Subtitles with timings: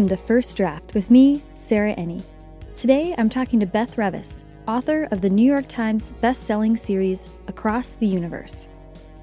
[0.00, 2.24] Welcome to First Draft with me, Sarah Enni.
[2.74, 7.96] Today I'm talking to Beth Revis, author of the New York Times best-selling series Across
[7.96, 8.66] the Universe.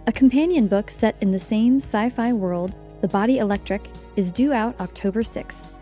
[0.06, 4.80] A companion book set in the same sci-fi world, The Body Electric, is due out
[4.80, 5.74] October 6th.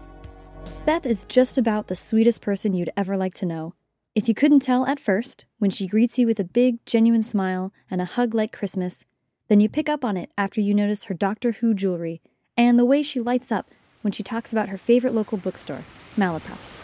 [0.86, 3.74] Beth is just about the sweetest person you'd ever like to know.
[4.16, 7.74] If you couldn't tell at first, when she greets you with a big, genuine smile
[7.92, 9.04] and a hug like Christmas,
[9.50, 12.22] then you pick up on it after you notice her Doctor Who jewelry
[12.56, 13.70] and the way she lights up
[14.06, 15.84] when she talks about her favorite local bookstore,
[16.16, 16.78] Malaprops.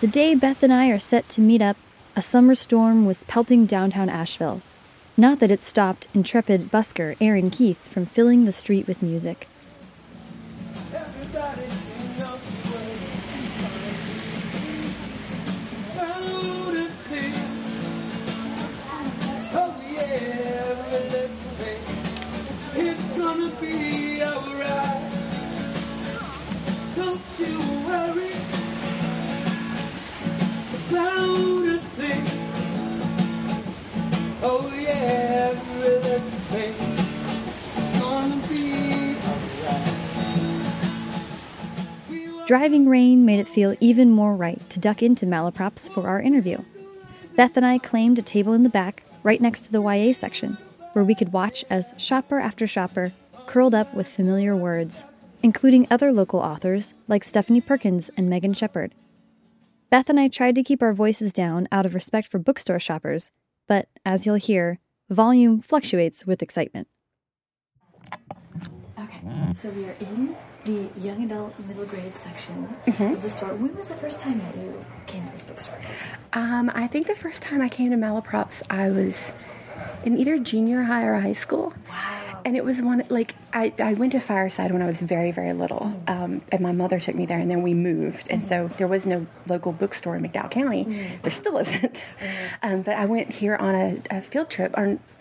[0.00, 1.76] The day Beth and I are set to meet up,
[2.14, 4.62] a summer storm was pelting downtown Asheville.
[5.16, 9.48] Not that it stopped intrepid busker Aaron Keith from filling the street with music.
[42.48, 46.56] Driving rain made it feel even more right to duck into Malaprops for our interview.
[47.36, 50.56] Beth and I claimed a table in the back, right next to the YA section,
[50.94, 53.12] where we could watch as shopper after shopper
[53.46, 55.04] curled up with familiar words,
[55.42, 58.94] including other local authors like Stephanie Perkins and Megan Shepherd.
[59.90, 63.30] Beth and I tried to keep our voices down out of respect for bookstore shoppers,
[63.66, 64.78] but as you'll hear,
[65.10, 66.88] volume fluctuates with excitement.
[69.08, 73.14] Okay, so we are in the young adult middle grade section mm-hmm.
[73.14, 73.54] of the store.
[73.54, 75.80] When was the first time that you came to this bookstore?
[76.32, 79.32] Um, I think the first time I came to Malaprops, I was
[80.04, 81.72] in either junior high or high school.
[81.88, 82.42] Wow.
[82.44, 85.52] And it was one, like, I, I went to Fireside when I was very, very
[85.52, 85.80] little.
[85.80, 86.24] Mm-hmm.
[86.24, 88.28] Um, and my mother took me there, and then we moved.
[88.30, 88.68] And mm-hmm.
[88.68, 90.84] so there was no local bookstore in McDowell County.
[90.84, 91.22] Mm-hmm.
[91.22, 92.04] There still isn't.
[92.20, 92.70] Mm-hmm.
[92.70, 94.74] Um, but I went here on a, a field trip,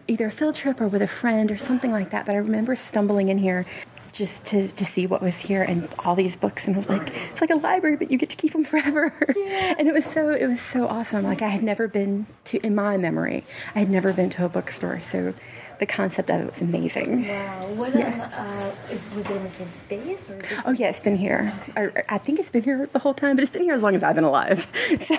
[0.07, 2.25] either a field trip or with a friend or something like that.
[2.25, 3.66] But I remember stumbling in here
[4.12, 7.13] just to, to see what was here and all these books and I was like
[7.31, 9.75] it's like a library but you get to keep them forever yeah.
[9.78, 12.73] and it was so it was so awesome like I had never been to in
[12.73, 13.44] my memory
[13.75, 15.35] I had never been to a bookstore so
[15.79, 17.27] the concept of it was amazing.
[17.27, 17.67] Wow.
[17.75, 18.29] What yeah.
[18.38, 20.29] um, uh, is, was it in the same space?
[20.29, 21.53] Or oh, yeah, it's been here.
[21.69, 21.91] Okay.
[22.09, 23.95] I, I, think it's been here the whole time, but it's been here as long
[23.95, 24.67] as I've been alive.
[25.07, 25.17] So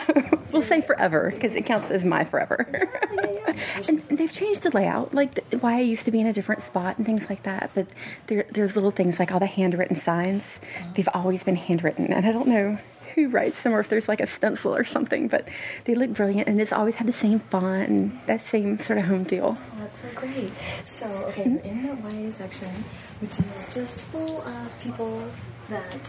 [0.52, 2.66] we'll say forever because it counts as my forever.
[3.12, 6.26] Yeah, yeah, and they've changed the layout, like the, why I used to be in
[6.26, 7.70] a different spot and things like that.
[7.75, 7.86] But
[8.26, 10.60] there, there's little things like all the handwritten signs.
[10.80, 10.86] Oh.
[10.94, 12.78] They've always been handwritten, and I don't know
[13.19, 15.49] who writes them or if there's like a stencil or something, but
[15.84, 19.06] they look brilliant and it's always had the same font and that same sort of
[19.06, 19.59] home feel.
[19.59, 20.53] Oh, that's so great.
[20.84, 21.67] So, okay, mm-hmm.
[21.67, 22.84] in the YA section,
[23.21, 25.25] which is just full of people
[25.69, 26.01] that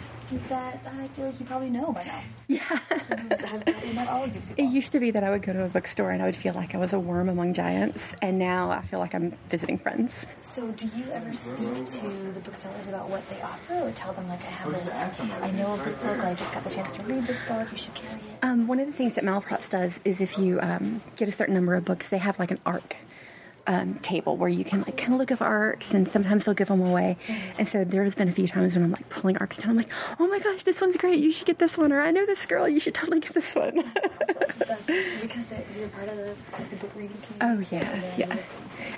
[0.47, 2.21] that I feel like you probably know by now.
[2.47, 2.79] Yeah.
[4.57, 6.53] It used to be that I would go to a bookstore and I would feel
[6.53, 10.25] like I was a worm among giants, and now I feel like I'm visiting friends.
[10.41, 14.27] So, do you ever speak to the booksellers about what they offer, or tell them
[14.29, 16.91] like I have this, I know of this book, or I just got the chance
[16.91, 18.21] to read this book, you should carry it?
[18.41, 21.53] Um, one of the things that Malaprops does is if you um, get a certain
[21.53, 22.95] number of books, they have like an arc
[23.69, 26.69] um, table where you can like kind of look up arcs and sometimes they'll give
[26.69, 27.17] them away.
[27.59, 29.69] And so there's been a few times when I'm like pulling arcs down.
[29.69, 31.19] I'm like, oh my gosh, this one's great.
[31.19, 31.93] You should get this one.
[31.93, 32.67] Or I know this girl.
[32.67, 33.75] You should totally get this one.
[35.21, 35.45] because
[35.77, 36.35] you're part of the,
[36.71, 37.67] the book reading community.
[37.71, 38.35] Oh yeah, yeah.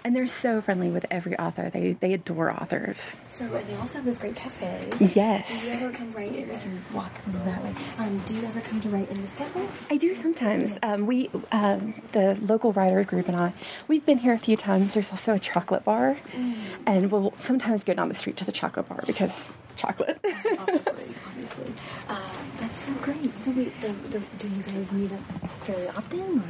[0.03, 1.69] And they're so friendly with every author.
[1.69, 3.15] They they adore authors.
[3.33, 4.89] So and they also have this great cafe.
[4.99, 5.49] Yes.
[5.49, 6.31] Do you ever come write?
[6.31, 7.73] We can walk that way.
[7.97, 9.67] Um, do you ever come to write in this cafe?
[9.89, 10.77] I do sometimes.
[10.83, 13.53] Um, we um, the local writer group and I
[13.87, 14.93] we've been here a few times.
[14.93, 16.55] There's also a chocolate bar, mm.
[16.85, 20.19] and we'll sometimes go down the street to the chocolate bar because chocolate.
[20.59, 21.73] obviously, obviously.
[22.07, 23.37] Uh, that's so great.
[23.37, 25.19] So, wait, the, the, do you guys meet up
[25.61, 26.43] fairly often?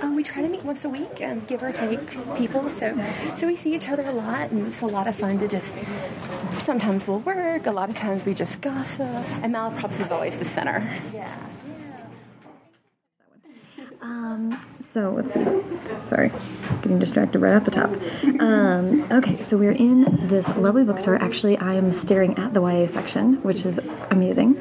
[0.00, 2.00] Um, we try to meet once a week, and give or take
[2.36, 2.68] people.
[2.68, 2.96] So,
[3.38, 5.74] so we see each other a lot, and it's a lot of fun to just.
[6.60, 7.66] Sometimes we'll work.
[7.66, 10.98] A lot of times we just gossip, and Malaprops is always the center.
[11.12, 11.36] Yeah.
[14.00, 14.60] Um,
[14.90, 15.44] so let's see.
[16.02, 16.30] Sorry,
[16.82, 17.90] getting distracted right off the top.
[18.40, 21.16] Um, okay, so we're in this lovely bookstore.
[21.16, 24.60] Actually, I am staring at the YA section, which is amazing.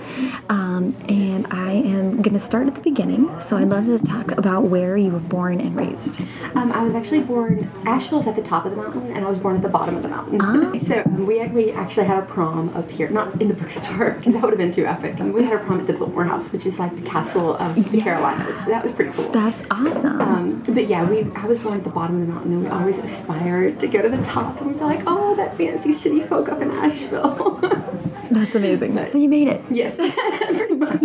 [0.49, 3.29] Um, and I am going to start at the beginning.
[3.39, 6.21] So I'd love to talk about where you were born and raised.
[6.55, 9.39] Um, I was actually born, Asheville's at the top of the mountain, and I was
[9.39, 10.39] born at the bottom of the mountain.
[10.41, 10.71] Ah.
[10.83, 14.41] So we, we actually had a prom up here, not in the bookstore, because that
[14.41, 15.17] would have been too epic.
[15.19, 17.97] we had a prom at the Biltmore House, which is like the castle of the
[17.97, 18.03] yeah.
[18.03, 18.57] Carolinas.
[18.65, 19.31] So that was pretty cool.
[19.31, 20.12] That's awesome.
[20.21, 22.69] Um, but yeah, we I was born at the bottom of the mountain, and we
[22.69, 26.21] always aspired to go to the top, and we'd be like, oh, that fancy city
[26.21, 27.59] folk up in Asheville.
[28.31, 29.05] That's amazing.
[29.07, 29.61] So you made it.
[29.69, 29.95] yes,
[30.55, 31.01] pretty much.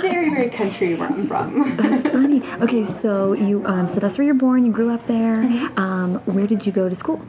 [0.00, 1.76] very very country where I'm from.
[1.76, 2.42] That's funny.
[2.60, 4.66] Okay, so you um, so that's where you're born.
[4.66, 5.36] You grew up there.
[5.36, 5.78] Mm-hmm.
[5.78, 7.24] Um, where did you go to school?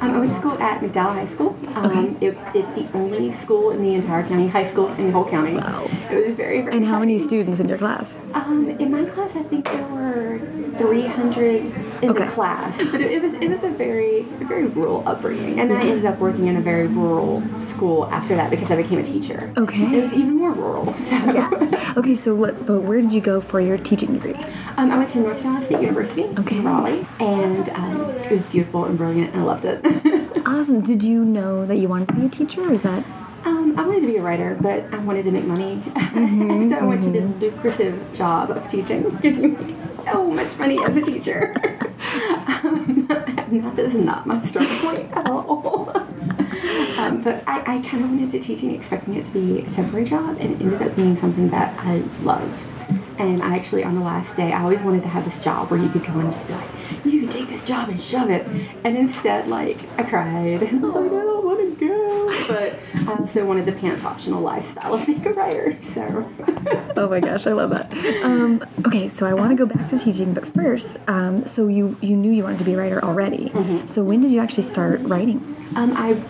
[0.00, 1.56] Um, I went to school at McDowell High School.
[1.74, 5.24] Um, it, it's the only school in the entire county, high school in the whole
[5.28, 5.54] county.
[5.54, 5.88] Wow.
[6.10, 8.18] It was very, very And how many students in your class?
[8.34, 10.38] Um, in my class, I think there were
[10.78, 11.68] 300
[12.02, 12.24] in Okay.
[12.24, 15.78] the class, but it, it was it was a very very rural upbringing, and then
[15.78, 19.02] I ended up working in a very rural school after that because I became a
[19.02, 19.50] teacher.
[19.56, 19.96] Okay.
[19.96, 20.92] it was even more rural.
[20.94, 21.02] So.
[21.36, 21.94] Yeah.
[21.96, 22.66] Okay, so what?
[22.66, 24.34] But where did you go for your teaching degree?
[24.76, 26.58] Um, I went to North Carolina State University Okay.
[26.58, 29.82] in Raleigh, and um, it was beautiful and brilliant, and I loved it.
[30.46, 30.80] Awesome.
[30.80, 32.62] Did you know that you wanted to be a teacher?
[32.62, 33.04] Or is that
[33.44, 35.76] Um, I wanted to be a writer, but I wanted to make money.
[35.84, 40.56] Mm-hmm, so I went to the lucrative job of teaching because you make so much
[40.58, 41.54] money as a teacher.
[42.62, 45.90] um, that is not my strong point at all.
[46.98, 50.04] um, but I, I kind of went into teaching expecting it to be a temporary
[50.04, 52.72] job, and it ended up being something that I loved.
[53.18, 55.80] And I actually, on the last day, I always wanted to have this job where
[55.80, 56.68] you could go and just be like,
[57.04, 58.46] you can take this job and shove it.
[58.84, 60.62] And instead, like, I cried.
[60.62, 62.46] And I was like, I don't want to go.
[62.48, 62.78] But
[63.08, 65.78] I also wanted the pants optional lifestyle of being a writer.
[65.94, 66.30] So,
[66.96, 67.90] Oh my gosh, I love that.
[68.24, 71.96] Um, okay, so I want to go back to teaching, but first, um, so you
[72.00, 73.50] you knew you wanted to be a writer already.
[73.88, 75.38] So when did you actually start writing?
[75.76, 76.20] um, I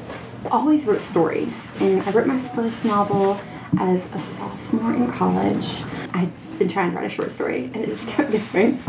[0.51, 1.55] always wrote stories.
[1.81, 3.41] And I wrote my first novel
[3.79, 5.83] as a sophomore in college.
[6.15, 8.83] I'd been trying to write a short story, and it just kept going.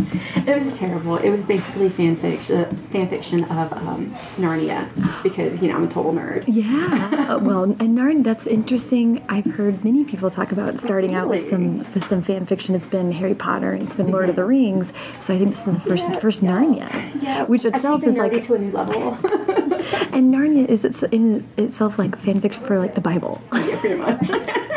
[0.48, 1.18] It was terrible.
[1.18, 4.88] It was basically fan fiction, fan fiction of um, Narnia,
[5.24, 6.44] because, you know, I'm a total nerd.
[6.48, 7.28] Yeah.
[7.30, 9.24] Uh, well, and Narn, that's interesting.
[9.30, 12.76] I've heard many people talk about starting out with some with some fan fiction.
[12.76, 14.94] It's been Harry Potter and it's been Lord of the Rings.
[15.22, 18.42] So I think this is the first first Narnia, Yeah, which itself is like Narnia
[18.44, 19.14] to a new level.
[20.14, 23.42] and Narnia is it's in itself like fan fiction for like the Bible.
[23.54, 24.30] yeah, pretty much.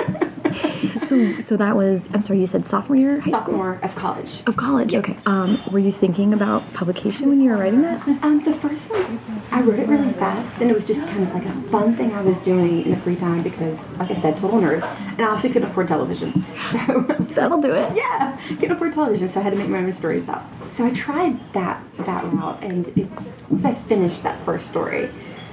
[1.07, 4.43] so so that was I'm sorry you said sophomore year high school Sophomore of college.
[4.47, 4.95] of college.
[4.95, 5.17] Okay.
[5.27, 8.07] Um, were you thinking about publication when you were writing that?
[8.23, 9.21] Um, the first one,
[9.53, 12.13] I wrote it really fast, and it was just kind of like a fun thing
[12.13, 14.83] I was doing in the free time because, like I said, total nerd,
[15.13, 16.45] and I also couldn't afford television.
[16.71, 17.01] So,
[17.35, 17.95] That'll do it.
[17.97, 20.45] yeah, couldn't afford television, so I had to make my own stories up.
[20.73, 23.09] So I tried that that route, and it,
[23.49, 25.11] once I finished that first story,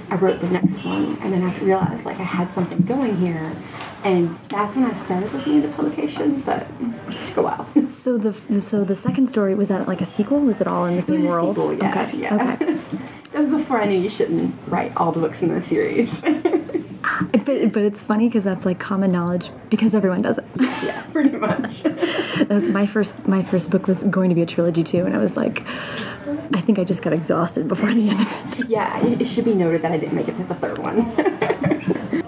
[0.10, 3.52] I wrote the next one, and then I realized like I had something going here,
[4.04, 6.68] and that's when I started looking into publication, but
[7.10, 7.68] it took a while.
[7.92, 10.40] So the so the second story was that like a sequel?
[10.40, 11.56] Was it all in the It same world?
[11.58, 12.18] sequel, yeah, okay.
[12.18, 12.54] yeah.
[12.56, 12.78] Okay.
[13.34, 16.10] That was before I knew you shouldn't write all the books in the series.
[17.46, 20.46] But but it's funny because that's like common knowledge because everyone does it.
[20.60, 21.84] yeah, pretty much.
[21.84, 25.20] That's my first my first book was going to be a trilogy too, and I
[25.20, 25.64] was like,
[26.54, 28.70] I think I just got exhausted before the end of it.
[28.70, 30.98] yeah, it should be noted that I didn't make it to the third one.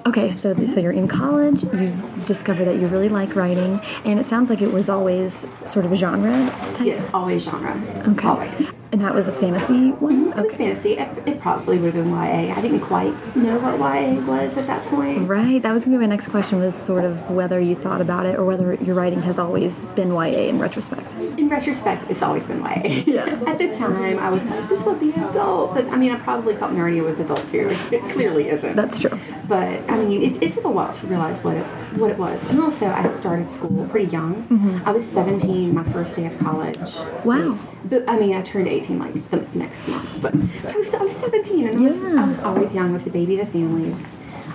[0.09, 1.95] Okay, so so you're in college, you
[2.25, 5.91] discover that you really like writing, and it sounds like it was always sort of
[5.91, 6.31] a genre
[6.73, 6.87] type.
[6.87, 7.79] yes, always genre.
[8.07, 8.27] Okay.
[8.27, 8.78] Always.
[8.91, 10.31] And that was a fantasy one.
[10.31, 10.93] Mm-hmm, it was fantasy.
[10.93, 12.55] It, it probably would have been YA.
[12.55, 15.27] I didn't quite know what YA was at that point.
[15.27, 15.61] Right.
[15.61, 16.59] That was going to be my next question.
[16.59, 20.11] Was sort of whether you thought about it or whether your writing has always been
[20.11, 21.13] YA in retrospect.
[21.13, 23.03] In retrospect, it's always been YA.
[23.05, 23.43] Yeah.
[23.47, 25.75] At the time, I was like, this will be adult.
[25.75, 27.75] But I mean, I probably thought Narnia was adult too.
[27.91, 28.75] It clearly isn't.
[28.75, 29.19] That's true.
[29.47, 31.65] But I mean, it, it took a while to realize what it
[31.97, 32.41] what it was.
[32.47, 34.43] And also, I started school pretty young.
[34.43, 34.87] Mm-hmm.
[34.87, 36.95] I was 17 my first day of college.
[37.25, 37.57] Wow.
[37.85, 40.21] But I mean, I turned 18 like the next month.
[40.21, 42.23] But I was, I was 17, and I was, Yeah.
[42.23, 42.91] I was always young.
[42.91, 43.95] I was the baby of the family.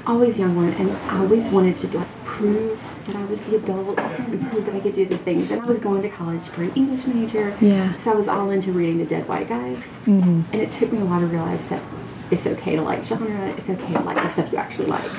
[0.07, 3.99] Always young one, and I always wanted to like prove that I was the adult
[3.99, 5.51] and prove that I could do the things.
[5.51, 7.57] And I was going to college for an English major.
[7.61, 7.97] Yeah.
[8.01, 9.83] So I was all into reading the dead white guys.
[10.05, 10.43] Mm-hmm.
[10.53, 11.83] And it took me a while to realize that
[12.31, 13.49] it's okay to like genre.
[13.51, 15.11] It's okay to like the stuff you actually like.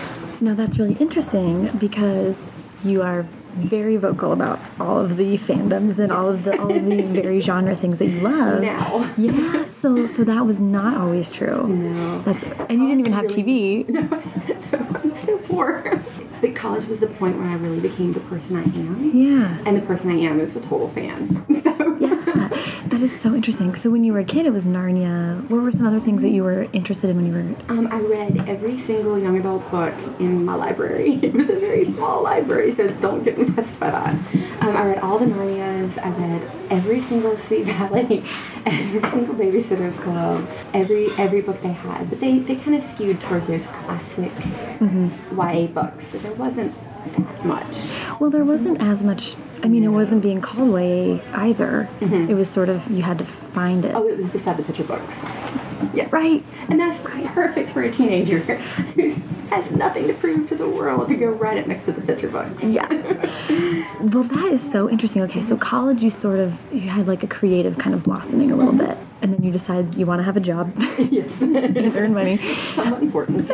[0.42, 2.52] No, that's really interesting because
[2.84, 6.86] you are very vocal about all of the fandoms and all of the all of
[6.86, 8.62] the very genre things that you love.
[8.62, 9.12] Now.
[9.18, 11.68] Yeah, so so that was not always true.
[11.68, 12.22] No.
[12.22, 13.86] That's and you didn't even have TV.
[15.04, 16.02] I'm so poor.
[16.42, 19.12] But college was the point where I really became the person I am.
[19.14, 19.58] Yeah.
[19.66, 21.46] And the person I am is a total fan.
[21.66, 22.15] So Yeah,
[22.88, 23.76] that is so interesting.
[23.76, 25.42] So when you were a kid, it was Narnia.
[25.50, 27.74] What were some other things that you were interested in when you were?
[27.74, 31.20] um, I read every single young adult book in my library.
[31.26, 34.14] It was a very small library, so don't get impressed by that.
[34.62, 35.98] Um, I read all the Narnias.
[35.98, 38.24] I read every single Sweet Valley,
[38.66, 42.10] every single Babysitter's Club, every every book they had.
[42.10, 44.32] But they, they kind of skewed towards those classic
[45.32, 46.06] YA books.
[46.12, 46.74] So there wasn't
[47.14, 47.76] that much.
[48.20, 51.90] Well, there wasn't as much I mean, it wasn't being called YA either.
[52.02, 53.90] It was sort of you had to find it.
[53.90, 53.98] Mm-hmm.
[53.98, 55.16] Oh, it was beside the picture books.
[55.94, 56.08] Yeah.
[56.12, 56.44] Right.
[56.70, 57.00] And that's
[57.34, 59.12] perfect for a teenager who
[59.50, 62.28] has nothing to prove to the world to go right up next to the picture
[62.28, 62.64] books.
[62.64, 62.88] Yeah.
[64.02, 65.22] well, that is so interesting.
[65.24, 68.56] Okay, so college, you sort of you had like a creative kind of blossoming a
[68.56, 71.32] little bit, and then you decide you want to have a job yes.
[71.42, 72.38] and earn money.
[72.74, 73.48] Somewhat important.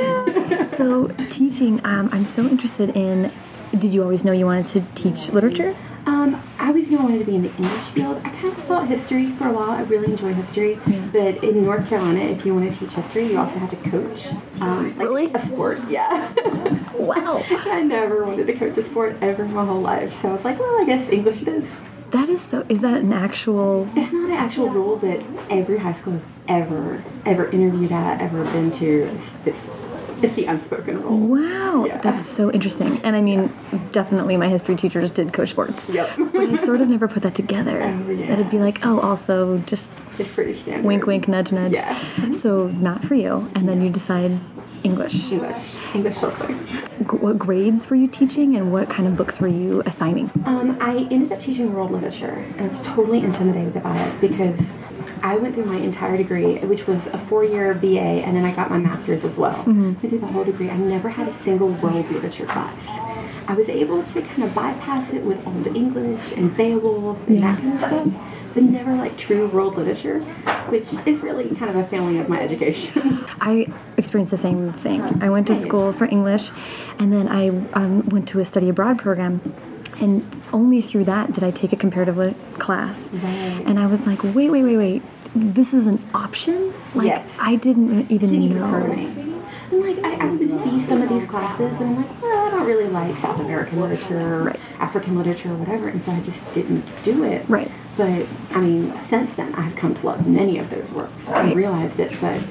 [0.77, 3.31] So teaching, um, I'm so interested in.
[3.77, 5.75] Did you always know you wanted to teach literature?
[6.05, 8.17] Um, I always knew I wanted to be in the English field.
[8.24, 9.72] I kind of thought history for a while.
[9.72, 10.79] I really enjoy history.
[11.12, 14.27] But in North Carolina, if you want to teach history, you also have to coach.
[14.62, 15.34] Um, like Really?
[15.34, 16.31] A sport, yeah.
[16.96, 17.43] Wow.
[17.50, 20.20] I never wanted to coach a sport ever in my whole life.
[20.22, 21.65] So I was like, well, I guess English it is.
[22.12, 22.65] That is so.
[22.67, 23.88] Is that an actual?
[23.96, 28.43] It's not an actual rule, but every high school I've ever, ever interviewed at, ever
[28.46, 29.60] been to, it's, it's,
[30.24, 31.18] it's the unspoken rule.
[31.18, 31.98] Wow, Yeah.
[32.00, 33.00] that's so interesting.
[33.04, 33.51] And I mean,
[33.92, 35.82] definitely my history teachers did coach sports.
[35.90, 36.10] Yep.
[36.34, 37.80] But I sort of never put that together.
[38.01, 38.28] Oh, yeah.
[38.28, 40.86] That'd be like, oh, also just It's pretty standard.
[40.86, 41.74] wink, wink, nudge, nudge.
[41.74, 42.32] Yeah.
[42.32, 43.50] So not for you.
[43.56, 44.38] And then you decide
[44.84, 45.32] English.
[45.32, 45.75] English.
[45.94, 46.56] English shortly.
[46.56, 50.32] G- what grades were you teaching, and what kind of books were you assigning?
[50.46, 54.60] Um, I ended up teaching world literature, and I was totally intimidated by it because
[55.24, 57.88] I went through my entire degree, which was a four-year BA,
[58.25, 59.63] and then I got my master's as well.
[59.66, 60.70] Went through the whole degree.
[60.70, 62.80] I never had a single world literature class.
[63.48, 67.56] I was able to kind of bypass it with Old English and Beowulf and Yeah.
[67.56, 67.80] that kind of
[68.13, 68.24] stuff,
[68.54, 70.20] but never like true world literature,
[70.70, 73.24] which is really kind of a failing of my education.
[73.42, 75.01] I experienced the same thing.
[75.22, 76.50] I went to school for English,
[77.00, 79.42] and then I um, went to a study abroad program.
[80.01, 82.98] And only through that did I take a comparative lit class.
[83.12, 83.63] Right.
[83.65, 85.03] And I was like, wait, wait, wait, wait.
[85.36, 86.74] This is an option?
[86.93, 87.29] Like, Yes.
[87.39, 89.38] I didn't even didn't know.
[89.72, 92.50] And like I, I would see some of these classes and I'm like, well, I
[92.51, 94.60] don't really like South American literature, or Right.
[94.79, 97.48] African literature, or whatever, and so I just didn't do it.
[97.48, 97.72] Right.
[97.96, 101.27] But I mean, since then I've come to love many of those works.
[101.29, 102.41] I realized it, but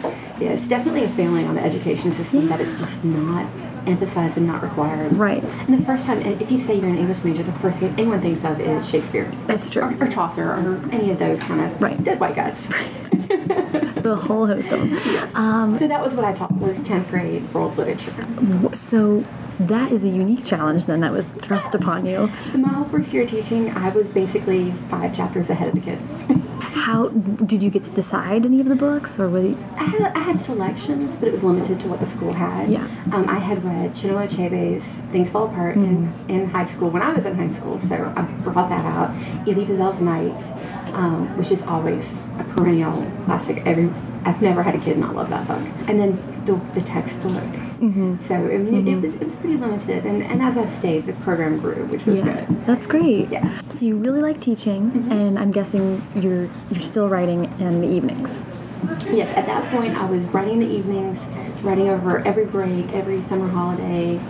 [0.40, 3.46] yeah, it's definitely a failing on the education system that it's just not
[3.90, 5.12] emphasized and not required.
[5.14, 5.42] Right.
[5.44, 8.20] And the first time, if you say you're an English major, the first thing anyone
[8.20, 9.30] thinks of is Shakespeare.
[9.46, 9.82] That's true.
[9.82, 12.02] Or, or Chaucer, or any of those kind of Right.
[12.02, 12.56] dead white guys.
[14.02, 15.30] The whole host of them.
[15.34, 18.12] Um, So that was what I taught was 10th grade world literature.
[18.74, 19.24] so
[19.60, 22.30] that is a unique challenge then that was thrust upon you.
[22.50, 26.02] So my whole first year teaching, I was basically five chapters ahead of the kids.
[26.72, 30.02] How did you get to decide any of the books, or were you, I had,
[30.16, 32.70] I had selections, but it was limited to what the school had.
[32.70, 32.86] Yeah.
[33.12, 37.12] Um, I had read Chinua Achebe's Things Fall Apart in, in high school when I
[37.12, 39.10] was in high school, so I brought that out.
[39.48, 40.42] Elie Wiesel's Night,
[40.94, 42.04] um, which is always
[42.38, 43.62] a perennial classic.
[43.66, 43.90] Every
[44.24, 45.62] I've never had a kid not love that book.
[45.88, 47.32] And then the, the textbook.
[47.32, 48.16] Mm-hmm.
[48.28, 50.04] So I mean, it, was, it was pretty limited.
[50.04, 52.66] And, and as I stayed, the program grew, which was yeah, good.
[52.66, 53.30] that's great.
[53.30, 53.40] Yeah.
[53.40, 53.70] Mm-hmm.
[53.70, 58.30] So you really like teaching, and I'm guessing you're you're still writing in the evenings.
[59.10, 61.18] Yes, at that point I was writing in the evenings,
[61.62, 64.20] writing over every break, every summer holiday.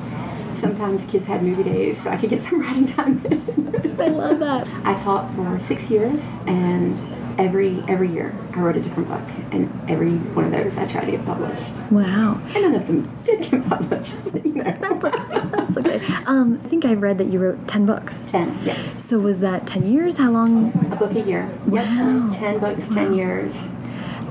[0.60, 3.96] Sometimes kids had movie days, so I could get some writing time in.
[4.00, 4.66] I love that.
[4.84, 7.00] I taught for six years, and
[7.38, 11.06] every every year I wrote a different book, and every one of those I tried
[11.06, 11.76] to get published.
[11.90, 12.40] Wow.
[12.54, 14.14] And none of them did get published.
[14.50, 15.48] You know, That's okay.
[15.50, 16.00] That's okay.
[16.26, 18.24] Um, I think I read that you wrote ten books.
[18.26, 18.58] ten.
[18.64, 20.16] Yes, So was that ten years?
[20.16, 20.72] How long?
[20.92, 21.48] a book a year.
[21.66, 22.26] Wow.
[22.30, 23.54] Yep, ten books, ten years,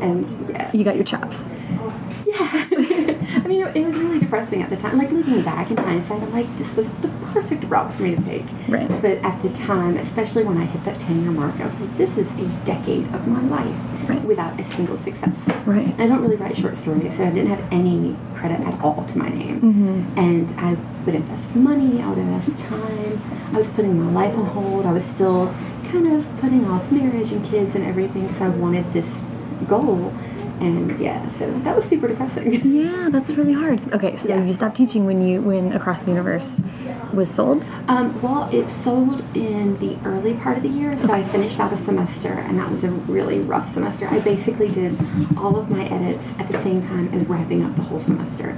[0.01, 0.69] and yeah.
[0.73, 1.49] You got your chops.
[2.25, 2.68] Yeah.
[3.49, 4.99] I mean, it, was really depressing at the time.
[4.99, 8.21] Like, looking back in hindsight, I'm like, this was the perfect route for me to
[8.21, 8.45] take.
[8.67, 8.87] Right.
[9.01, 11.97] But at the time, especially when I hit that 10 year mark, I was like,
[11.97, 13.75] this is a decade of my life
[14.07, 14.21] Right.
[14.23, 15.35] without a single success.
[15.65, 15.87] Right.
[15.87, 19.03] And I don't really write short stories, so I didn't have any credit at all
[19.05, 19.61] to my name.
[19.61, 20.19] Mm-hmm.
[20.19, 23.19] And I would invest money, I would invest time.
[23.51, 24.85] I was putting my life on hold.
[24.85, 25.51] I was still
[25.85, 29.07] kind of putting off marriage and kids and everything because I wanted this
[29.67, 30.13] goal.
[30.59, 32.49] And yeah, so that was super depressing.
[32.79, 33.93] Yeah, that's really hard.
[33.93, 34.43] Okay, so Yeah.
[34.43, 36.61] you stopped teaching when you when Across the Universe
[37.13, 37.65] was sold.
[37.87, 41.73] Um, well, it sold in the early part of the year, so I finished out
[41.73, 44.07] a semester, and that was a really rough semester.
[44.07, 44.95] I basically did
[45.37, 48.57] all of my edits at the same time as wrapping up the whole semester.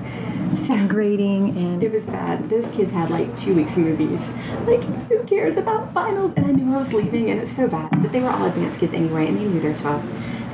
[0.68, 2.50] So Grading and it was bad.
[2.50, 4.20] Those kids had like two weeks of movies.
[4.68, 6.34] Like, who cares about finals?
[6.36, 7.90] And I knew I was leaving, and it's so bad.
[8.02, 10.04] But they were all advanced kids anyway, and they knew their stuff.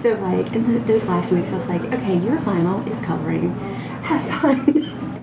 [0.08, 3.54] So like, in the, those last weeks, I was like, okay, your final is coloring.
[4.04, 4.62] Have fun.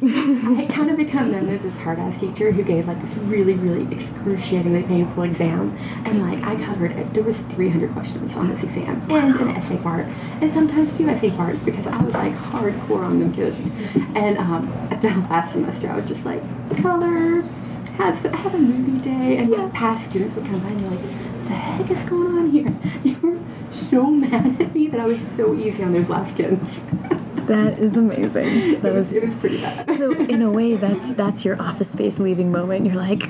[0.59, 3.55] I kind of become known as this hard ass teacher who gave like this really,
[3.55, 5.75] really excruciatingly painful exam.
[6.05, 7.15] And like I covered it.
[7.15, 10.05] There was 300 questions on this exam and an essay part,
[10.43, 13.57] and sometimes two essay parts because I was like hardcore on them kids.
[14.15, 16.43] And um, at the last semester, I was just like
[16.83, 17.41] color.
[17.97, 19.71] have have a movie day, and yeah.
[19.73, 22.75] past students would come by and you're like, "What the heck is going on here?"
[23.05, 23.39] You were
[23.91, 26.81] so mad at me that I was so easy on those last kids.
[27.45, 28.81] That is amazing.
[28.81, 29.99] That it was, was, it was pretty bad.
[29.99, 32.87] So in a way, that's that's your office space leaving moment.
[32.87, 33.23] You're like,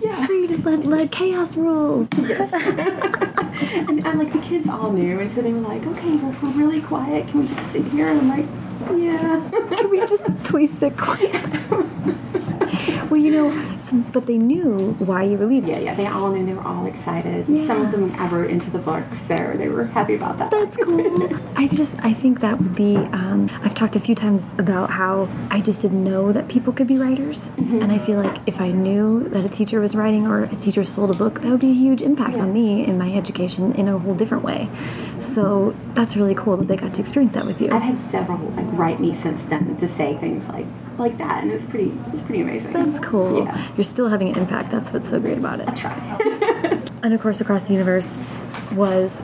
[0.00, 0.24] yeah.
[0.24, 2.08] free to let, let chaos rules.
[2.16, 2.50] Yes.
[3.74, 6.42] and, and like the kids all knew, and so they were like, okay, well, if
[6.42, 8.08] we're really quiet, can we just sit here?
[8.08, 8.46] And I'm like,
[8.98, 9.50] yeah.
[9.76, 12.16] can we just please sit quiet?
[13.12, 15.68] Well, you know, so, but they knew why you were leaving.
[15.68, 16.46] Yeah, yeah, they all knew.
[16.46, 17.46] They were all excited.
[17.46, 17.66] Yeah.
[17.66, 20.50] Some of them I wrote into the books, so they were happy about that.
[20.50, 21.28] That's cool.
[21.56, 22.96] I just, I think that would be.
[22.96, 26.86] Um, I've talked a few times about how I just didn't know that people could
[26.86, 27.82] be writers, mm -hmm.
[27.82, 30.84] and I feel like if I knew that a teacher was writing or a teacher
[30.84, 32.44] sold a book, that would be a huge impact yeah.
[32.44, 34.68] on me in my education in a whole different way.
[35.20, 37.68] So that's really cool that they got to experience that with you.
[37.76, 40.66] I've had several like write me since then to say things like
[41.02, 42.72] like that, and it was pretty it was pretty amazing.
[42.72, 43.44] That's cool.
[43.44, 43.72] Yeah.
[43.76, 44.70] You're still having an impact.
[44.70, 45.68] That's what's so great about it.
[45.68, 45.92] I try.
[47.02, 48.06] and of course, across the universe
[48.72, 49.22] was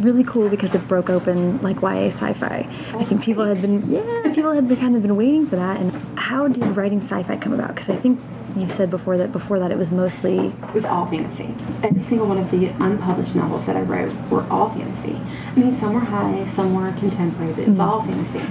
[0.00, 2.68] really cool because it broke open like YA sci-fi.
[2.94, 5.80] I think people had been yeah, people had been kind of been waiting for that.
[5.80, 7.74] And how did writing sci-fi come about?
[7.74, 8.20] Because I think
[8.56, 11.54] you've said before that before that it was mostly it was all fantasy.
[11.82, 15.20] Every single one of the unpublished novels that I wrote were all fantasy.
[15.46, 17.92] I mean, some were high, some were contemporary, but it was mm -hmm.
[17.92, 18.44] all fantasy.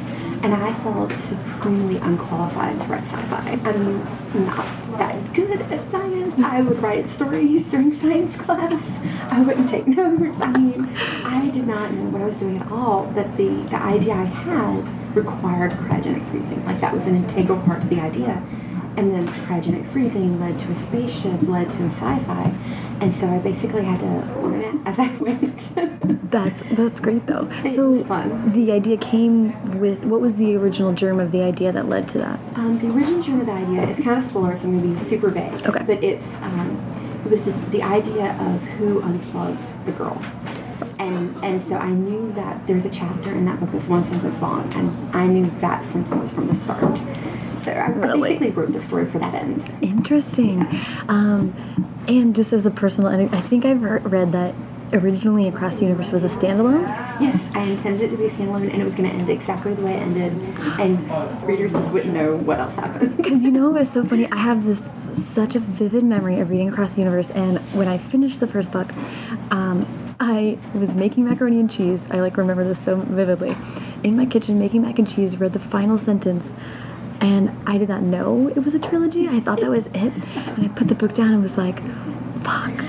[0.43, 3.59] And I felt supremely unqualified to write sci-fi.
[3.69, 4.01] I'm
[4.49, 4.65] not
[4.97, 6.33] that good at science.
[6.55, 8.81] I would write stories during science class.
[9.37, 10.39] I wouldn't take notes.
[10.47, 10.79] I mean,
[11.37, 12.99] I did not know what I was doing at all.
[13.17, 14.81] But the the idea I had
[15.15, 16.65] required cryogenic freezing.
[16.65, 18.41] Like that was an integral part to the idea
[18.97, 22.53] and then cryogenic freezing led to a spaceship, led to a sci-fi,
[22.99, 25.69] and so I basically had to learn it as I went.
[26.31, 27.49] that's that's great though.
[27.69, 28.03] So
[28.47, 32.17] the idea came with what was the original germ of the idea that led to
[32.19, 32.39] that?
[32.55, 35.03] Um, the original germ of the idea is kind of spoiler, so I'm going to
[35.03, 35.65] be super vague.
[35.65, 35.83] Okay.
[35.83, 36.77] But it's um,
[37.25, 40.19] it was just the idea of who unplugged the girl.
[40.97, 44.41] And, and so I knew that there's a chapter in that book that's one sentence
[44.41, 46.99] long, and I knew that sentence from the start.
[47.63, 48.29] So I, really?
[48.33, 49.63] basically wrote the story for that end.
[49.81, 50.67] Interesting.
[51.07, 51.53] Um,
[52.07, 54.55] and just as a personal, I think I've read that
[54.93, 56.87] originally Across the Universe was a standalone?
[57.19, 59.73] Yes, I intended it to be a standalone and it was going to end exactly
[59.73, 60.33] the way it ended
[60.79, 63.17] and readers just wouldn't know what else happened.
[63.21, 66.49] Because you know it was so funny, I have this such a vivid memory of
[66.49, 68.91] reading Across the Universe and when I finished the first book,
[69.51, 69.87] um,
[70.19, 73.55] I was making macaroni and cheese, I like remember this so vividly,
[74.03, 76.51] in my kitchen making mac and cheese, read the final sentence
[77.21, 79.29] and I did not know it was a trilogy.
[79.29, 79.95] I thought that was it.
[79.95, 81.79] And I put the book down and was like,
[82.41, 82.73] fuck.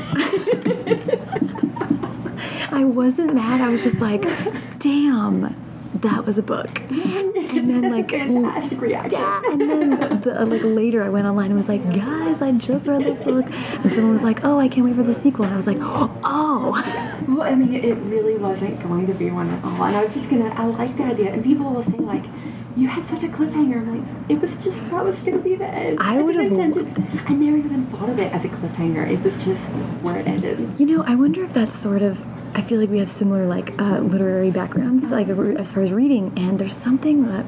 [2.73, 3.61] I wasn't mad.
[3.61, 4.23] I was just like,
[4.79, 5.55] damn,
[5.97, 6.81] that was a book.
[6.91, 9.21] And then like fantastic reaction.
[9.21, 9.43] Yeah.
[9.45, 12.87] And then the, uh, like later I went online and was like, guys, I just
[12.87, 13.45] read this book.
[13.51, 15.45] And someone was like, oh, I can't wait for the sequel.
[15.45, 16.09] And I was like, oh.
[17.29, 19.85] Well, I mean, it really wasn't going to be one at all.
[19.85, 21.33] And I was just gonna, I like the idea.
[21.33, 22.25] And people will say like,
[22.77, 23.87] you had such a cliffhanger.
[23.87, 25.99] Like, it was just that was gonna be the end.
[26.01, 26.87] I, I would have intended.
[27.27, 29.11] I never even thought of it as a cliffhanger.
[29.11, 29.69] It was just
[30.03, 30.75] where it ended.
[30.79, 32.23] You know, I wonder if that's sort of.
[32.55, 36.33] I feel like we have similar like uh, literary backgrounds, like as far as reading,
[36.37, 37.47] and there's something that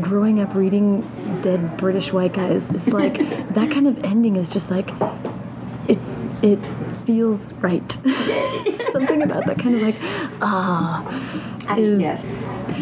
[0.00, 1.02] growing up reading
[1.42, 3.18] dead British white guys is like
[3.54, 4.90] that kind of ending is just like
[5.88, 5.98] it
[6.42, 6.58] it
[7.04, 7.96] feels right.
[8.92, 9.96] something about that kind of like
[10.42, 11.04] ah
[11.68, 12.22] uh, is yes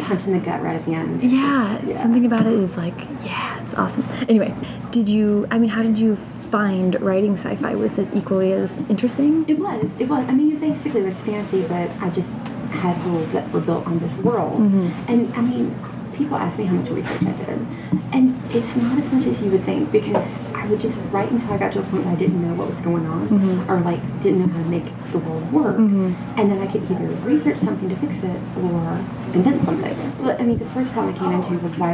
[0.09, 1.23] punch in the gut right at the end.
[1.23, 4.05] Yeah, yeah, something about it is like, yeah, it's awesome.
[4.29, 4.55] Anyway,
[4.91, 7.75] did you, I mean, how did you find writing sci-fi?
[7.75, 9.45] Was it equally as interesting?
[9.49, 10.27] It was, it was.
[10.29, 12.33] I mean, it basically was fantasy, but I just
[12.71, 14.61] had rules that were built on this world.
[14.61, 15.11] Mm -hmm.
[15.11, 15.75] And I mean,
[16.19, 17.67] people ask me how much research I did.
[18.13, 21.53] And it's not as much as you would think because I would just write until
[21.53, 23.71] I got to a point where I didn't know what was going on mm -hmm.
[23.71, 25.79] or like didn't know how to make the world work.
[25.79, 26.39] Mm -hmm.
[26.39, 28.79] And then I could either research something to fix it or
[29.39, 29.95] invent something.
[30.19, 31.91] So, I mean, the first problem I came into was why,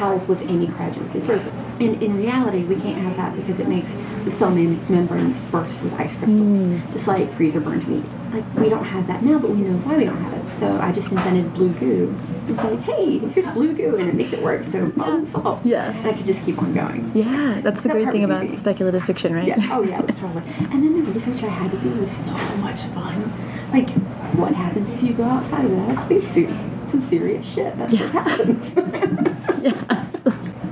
[0.00, 1.52] how was Amy cryogenically frozen?
[1.84, 3.90] And in reality, we can't have that because it makes
[4.24, 6.92] the cell mem membranes burst with ice crystals, mm.
[6.94, 8.04] just like freezer burned meat.
[8.34, 10.44] Like, we don't have that now, but we know why we don't have it.
[10.60, 12.14] So I just invented blue goo.
[12.48, 14.62] It's like, hey, here's blue goo, and it makes it work.
[14.64, 15.66] So problem solved.
[15.66, 15.90] Yeah.
[15.90, 17.10] And I could just keep on going.
[17.14, 18.56] Yeah, that's the great great thing about easy.
[18.56, 19.48] speculative fiction, right?
[19.48, 19.56] Yeah.
[19.70, 20.42] Oh yeah, it was totally.
[20.58, 23.32] And then the research I had to do was so much fun.
[23.72, 23.90] Like,
[24.34, 26.50] what happens if you go outside without a spacesuit?
[26.86, 27.76] Some serious shit.
[27.78, 28.12] That's yeah.
[28.12, 29.62] what happens.
[29.62, 30.13] yes.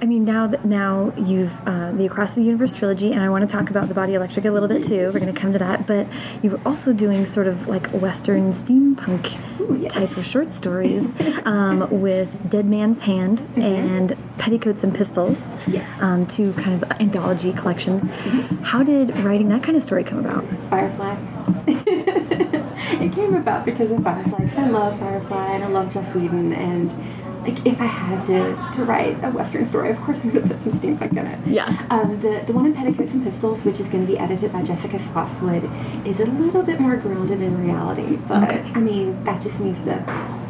[0.02, 3.48] I mean, now that now you've uh, the Across the Universe trilogy, and I want
[3.48, 5.06] to talk about the Body Electric a little bit too.
[5.14, 6.08] We're going to come to that, but
[6.42, 9.92] you were also doing sort of like Western steampunk Ooh, yes.
[9.92, 11.12] type of short stories
[11.44, 13.60] um, with Dead Man's Hand Mm-hmm.
[13.62, 15.48] and Petticoats and Pistols.
[15.68, 15.88] Yes.
[16.00, 18.02] Um, two kind of anthology collections.
[18.62, 20.44] How did writing that kind of story come about?
[20.68, 21.16] Firefly.
[21.66, 24.38] it came about because of Firefly.
[24.40, 26.52] Because I love Firefly and I love Joss Whedon.
[26.54, 26.90] And
[27.42, 30.54] like, if I had to, to write a Western story, of course I'm going to
[30.54, 31.46] put some steampunk in it.
[31.46, 31.86] Yeah.
[31.90, 34.62] Um, the the one in Petticoats and Pistols, which is going to be edited by
[34.62, 35.64] Jessica Spotswood,
[36.06, 38.16] is a little bit more grounded in reality.
[38.28, 38.72] But Okay.
[38.74, 40.02] I mean, that just means that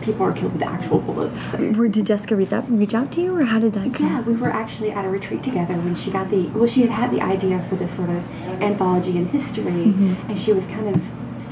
[0.02, 1.34] people are killed with actual bullets.
[1.52, 1.58] So.
[1.88, 4.06] Did Jessica reach out, reach out to you, or how did that come?
[4.06, 6.90] Yeah, we were actually at a retreat together when she got the well, she had
[6.90, 8.22] had the idea for this sort of
[8.62, 9.84] anthology in history,
[10.28, 11.00] and she was kind of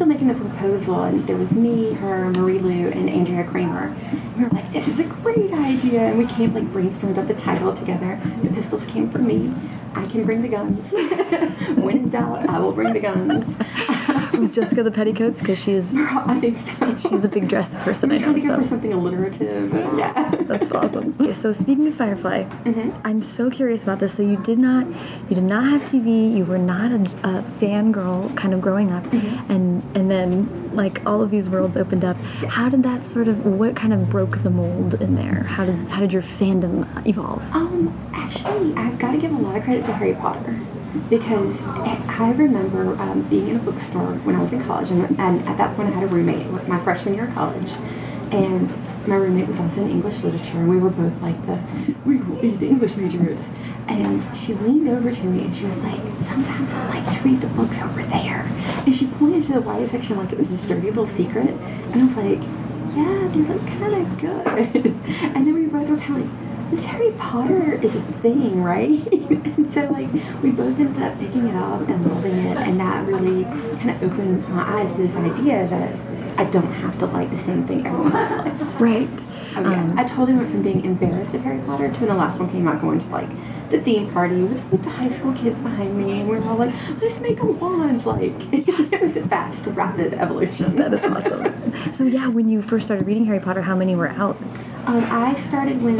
[0.01, 1.03] still making the proposal.
[1.03, 3.95] And there was me, her, Marie Lu, and Andrea Cremer.
[4.11, 7.29] And we were like, "This is a great idea!" And we came like brainstormed up
[7.29, 8.19] the title together.
[8.43, 9.53] The pistols came from me.
[9.95, 10.91] I can bring the guns.
[11.83, 13.45] when in doubt, I will bring the guns.
[14.41, 15.41] Was Jessica the Petticoats?
[15.41, 16.97] Because she's I think so.
[17.09, 18.11] she's a big dress person.
[18.11, 18.49] I I'm trying to know.
[18.49, 18.69] go for So.
[18.71, 19.73] something alliterative.
[19.99, 20.35] Yeah.
[20.45, 21.15] That's awesome.
[21.21, 22.91] Okay, so speaking of Firefly, mm-hmm.
[23.07, 24.15] I'm so curious about this.
[24.15, 24.87] So you did not,
[25.29, 26.35] you did not have TV.
[26.35, 29.53] You were not a, a fangirl kind of growing up, mm-hmm.
[29.53, 32.17] and and then like all of these worlds opened up.
[32.49, 35.45] How did that sort of what kind of broke the mold in there?
[35.45, 37.43] How did how did your fandom evolve?
[37.55, 40.59] Um, actually, I've got to give a lot of credit to Harry Potter
[41.09, 45.47] because I remember um, being in a bookstore when I was in college, and, and
[45.49, 47.73] at that point I had a roommate, my freshman year of college,
[48.33, 51.61] and my roommate was also in English literature, and we were both like the
[52.05, 53.41] we will be the English majors.
[53.89, 57.41] And she leaned over to me and she was like, "Sometimes I like to read
[57.41, 58.47] the books over there,"
[58.87, 61.95] and she pointed to the YA section like it was this dirty little secret, and
[61.95, 62.41] I was like,
[62.97, 64.87] "Yeah, they look kind of good."
[65.35, 69.13] and then we both were kind of like this Harry Potter is a thing, right?
[69.13, 70.09] and so like
[70.41, 74.03] we both ended up picking it up and loving it, and that really kind of
[74.05, 77.87] opened my eyes to this idea that I don't have to like the same thing
[77.87, 78.81] everyone else liked.
[78.81, 79.09] Right.
[79.53, 79.59] Yeah.
[79.59, 82.49] Um, I totally went from being embarrassed of Harry Potter to when the last one
[82.51, 83.29] came out, going to like
[83.71, 86.73] the theme party with, with the high school kids behind me, and we're all like,
[87.01, 90.77] "Let's make a wand!" Like it was a fast, rapid evolution.
[90.77, 91.73] that is awesome.
[91.93, 94.37] So yeah, when you first started reading Harry Potter, how many were out?
[94.87, 95.97] Um, I started when,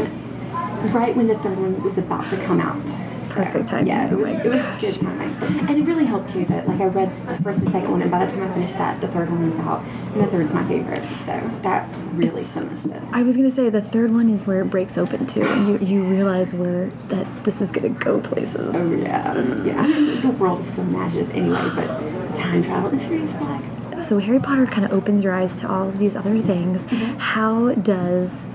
[0.91, 3.10] right when the third one was about to come out.
[3.31, 3.87] Perfect timing.
[3.87, 5.69] Yeah, it Oh was, my it was good time.
[5.69, 8.11] And it really helped too that like I read the first and second one, and
[8.11, 10.67] by the time I finished that, the third one was out, and the third's my
[10.67, 11.03] favorite.
[11.25, 13.03] So that really cemented it.
[13.11, 15.87] I was gonna say the third one is where it breaks open too, and you
[15.87, 18.75] you realize where that this is gonna go places.
[18.75, 19.65] Oh yeah, mm.
[19.65, 20.21] yeah.
[20.21, 23.63] The world is so imaginative anyway, but time travel is serious flag.
[24.01, 26.83] So Harry Potter kind of opens your eyes to all of these other things.
[26.85, 27.17] Mm-hmm.
[27.19, 28.47] How does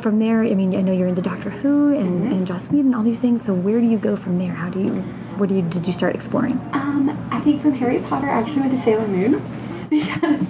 [0.00, 0.42] from there?
[0.42, 2.32] I mean, I know you're into Doctor Who and, mm-hmm.
[2.32, 3.42] and Joss Whedon and all these things.
[3.44, 4.52] So where do you go from there?
[4.52, 4.94] How do you?
[5.38, 5.62] What do you?
[5.62, 6.60] Did you start exploring?
[6.72, 9.42] Um, I think from Harry Potter, I actually went to Sailor Moon
[9.90, 10.46] because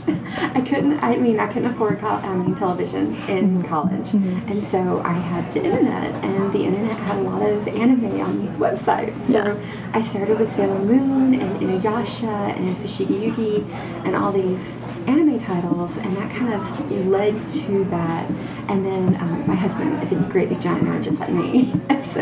[0.54, 0.98] I couldn't.
[1.00, 3.68] I mean, I couldn't afford mean, um, television in mm-hmm.
[3.68, 4.50] college, mm-hmm.
[4.50, 8.48] and so I had the internet, and the internet had a lot of anime on
[8.58, 9.16] websites.
[9.26, 9.56] So Yeah.
[9.92, 14.62] I started with Sailor Moon and Inuyasha and Fushigi Yugi and all these
[15.06, 18.28] anime titles, and that kind of led to that.
[18.68, 21.72] And then um, my husband is a great big giant nerd, just like me.
[22.12, 22.20] so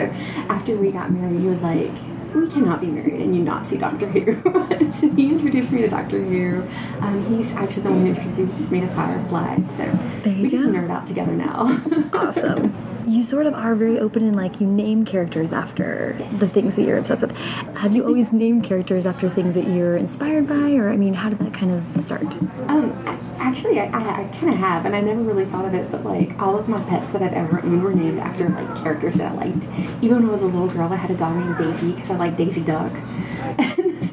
[0.48, 1.92] after we got married, he was like
[2.34, 4.42] we cannot be married and you not see Doctor Who.
[5.00, 6.66] so he introduced me to Doctor Who.
[7.00, 9.58] Um, he's actually the one who introduced me to Firefly.
[9.76, 11.80] So we just nerd out together now.
[12.12, 12.74] Awesome.
[13.06, 16.82] You sort of are very open and like you name characters after the things that
[16.82, 17.36] you're obsessed with.
[17.76, 21.28] Have you always named characters after things that you're inspired by, or I mean, how
[21.28, 22.24] did that kind of start?
[22.68, 25.74] um, I, actually, I, I, I kind of have, and I never really thought of
[25.74, 28.74] it, but like all of my pets that I've ever owned were named after like
[28.82, 29.66] characters that I liked.
[30.02, 32.16] Even when I was a little girl, I had a dog named Daisy because I
[32.16, 32.92] like Daisy Duck.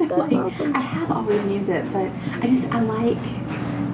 [0.02, 0.74] And so, like, awesome.
[0.74, 2.10] I have always named it, but
[2.42, 3.16] I just I like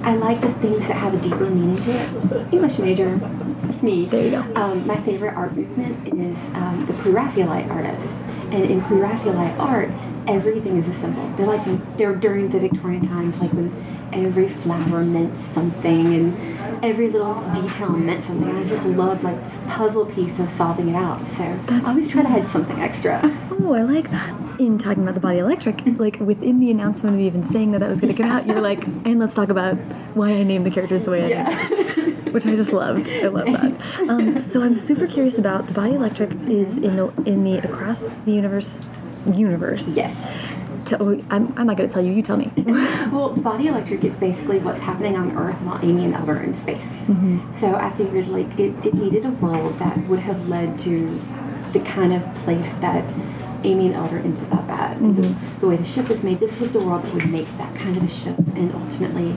[0.09, 2.51] I like the things that have a deeper meaning to it.
[2.51, 3.15] English major,
[3.61, 4.05] that's me.
[4.05, 4.41] There you go.
[4.55, 8.17] Um, my favorite art movement is um, the Pre-Raphaelite artist,
[8.49, 9.91] and in Pre-Raphaelite art,
[10.27, 11.29] everything is a symbol.
[11.35, 13.71] They're like the, they're during the Victorian times, like when
[14.11, 18.49] every flower meant something and every little detail meant something.
[18.49, 21.19] And I just love like this puzzle piece of solving it out.
[21.37, 23.19] So That's- I always try to add something extra.
[23.51, 24.33] Oh, I like that.
[24.59, 27.89] In talking about the body electric, like within the announcement of even saying that that
[27.89, 29.75] was going to come out, you were like, and let's talk about
[30.15, 32.33] why I named the characters the way I did.
[32.33, 33.07] Which I just loved.
[33.07, 33.73] I love that.
[34.09, 38.01] Um, so I'm super curious about the body electric is in the in the across
[38.25, 38.79] the universe
[39.33, 39.87] universe.
[39.87, 40.15] Yes.
[40.99, 42.11] Oh, I'm, I'm not going to tell you.
[42.11, 42.51] You tell me.
[43.11, 46.43] Well, the body electric is basically what's happening on Earth while Amy and Elder are
[46.43, 46.83] in space.
[47.59, 51.19] So I figured like it, it needed a world that would have led to
[51.73, 53.03] the kind of place that
[53.63, 55.01] Amy and Elder into that at.
[55.01, 55.21] Mm -hmm.
[55.21, 57.71] the, the, way the ship was made, this was the world that would make that
[57.83, 59.29] kind of a ship and ultimately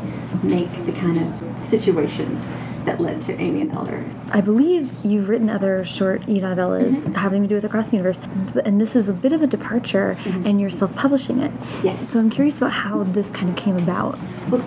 [0.43, 1.29] make the kind of
[1.71, 2.43] situations
[2.85, 4.05] that led to Amy and Elder.
[4.31, 7.15] I believe you've written other short e-novellas mm -hmm.
[7.15, 8.21] having to do with Across the Universe,
[8.65, 10.47] and this is a bit of a departure, mm -hmm.
[10.47, 11.53] and you're self-publishing it.
[11.85, 11.97] Yes.
[12.11, 14.15] So I'm curious about how this kind of came about.
[14.51, 14.63] Well,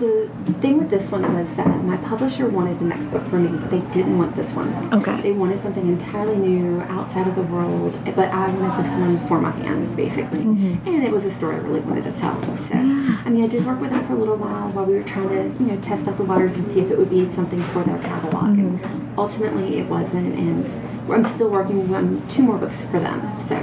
[0.50, 3.48] the thing with this one was that my publisher wanted the next book for me,
[3.48, 4.70] but they didn't want this one.
[4.98, 5.18] Okay.
[5.26, 9.38] They wanted something entirely new, outside of the world, but I wanted this one for
[9.46, 10.44] my hands, basically.
[10.44, 10.94] Mm -hmm.
[10.94, 12.36] And it was a story I really wanted to tell.
[12.68, 13.15] So, yeah.
[13.26, 15.28] I mean, I did work with them for a little while while we were trying
[15.30, 17.82] to, you know, test out the waters and see if it would be something for
[17.82, 18.44] their catalog.
[18.44, 18.84] Mm -hmm.
[18.84, 20.30] And ultimately, it wasn't.
[20.38, 20.66] And
[21.14, 23.18] I'm still working on two more books for them.
[23.48, 23.54] So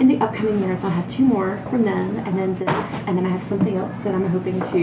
[0.00, 3.26] in the upcoming years, I'll have two more from them, and then this, and then
[3.26, 4.80] I have something else that I'm hoping to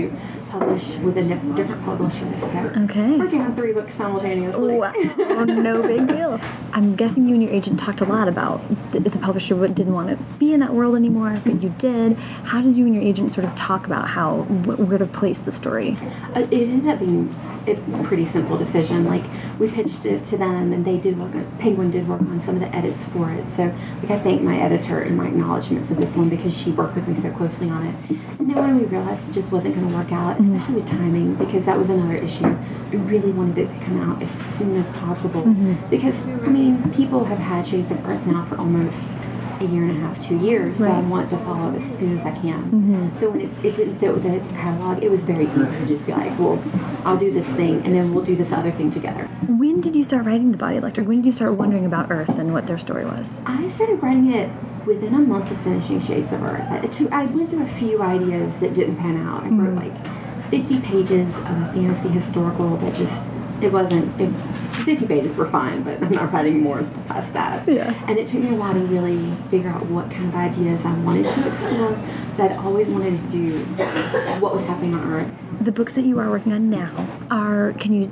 [0.49, 1.23] publish with a
[1.57, 2.27] different publisher.
[2.39, 3.11] So okay.
[3.23, 4.75] working on three books simultaneously.
[4.75, 4.93] Wow,
[5.45, 6.39] no big deal.
[6.73, 10.09] I'm guessing you and your agent talked a lot about the, the publisher didn't want
[10.09, 12.17] to be in that world anymore, but you did.
[12.51, 15.51] How did you and your agent sort of talk about how where to place the
[15.51, 15.97] story?
[16.35, 17.33] Uh, it ended up being
[17.67, 19.05] a pretty simple decision.
[19.05, 19.23] Like
[19.59, 22.55] we pitched it to them, and they did work on Penguin did work on some
[22.55, 23.47] of the edits for it.
[23.47, 26.95] So like I thank my editor in my acknowledgments of this one because she worked
[26.95, 27.95] with me so closely on it.
[28.39, 30.55] And then when we realized it just wasn't going to work out, mm-hmm.
[30.55, 32.57] especially with timing, because that was another issue.
[32.91, 35.89] We really wanted it to come out as soon as possible mm -hmm.
[35.89, 39.05] because I mean people have had Shades of Earth now for almost
[39.61, 40.77] a year and a half, two years.
[40.77, 40.89] Right.
[40.89, 42.63] So I want to follow as soon as I can.
[42.71, 43.19] Mm -hmm.
[43.19, 46.05] So when it, it didn't fit with the catalog, it was very easy to just
[46.05, 46.57] be like, well,
[47.05, 49.23] I'll do this thing and then we'll do this other thing together.
[49.63, 51.07] When did you start writing The Body Electric?
[51.07, 53.27] When did you start wondering about Earth and what their story was?
[53.59, 54.47] I started writing it
[54.91, 56.67] within a month of finishing Shades of Earth.
[56.75, 56.77] I,
[57.21, 59.41] I went through a few ideas that didn't pan out.
[59.47, 59.85] I wrote mm -hmm.
[59.85, 59.97] like
[60.51, 63.23] 50 pages of a fantasy historical that just
[63.63, 64.31] it wasn't, it,
[64.85, 67.67] 50 pages were fine, but I'm not writing more past that.
[67.67, 67.93] Yeah.
[68.07, 70.93] And it took me a while to really figure out what kind of ideas I
[70.93, 71.91] wanted to explore,
[72.37, 73.59] but I'd always wanted to do
[74.39, 75.31] what was happening on Earth.
[75.61, 78.09] The books that you are working on now are, can you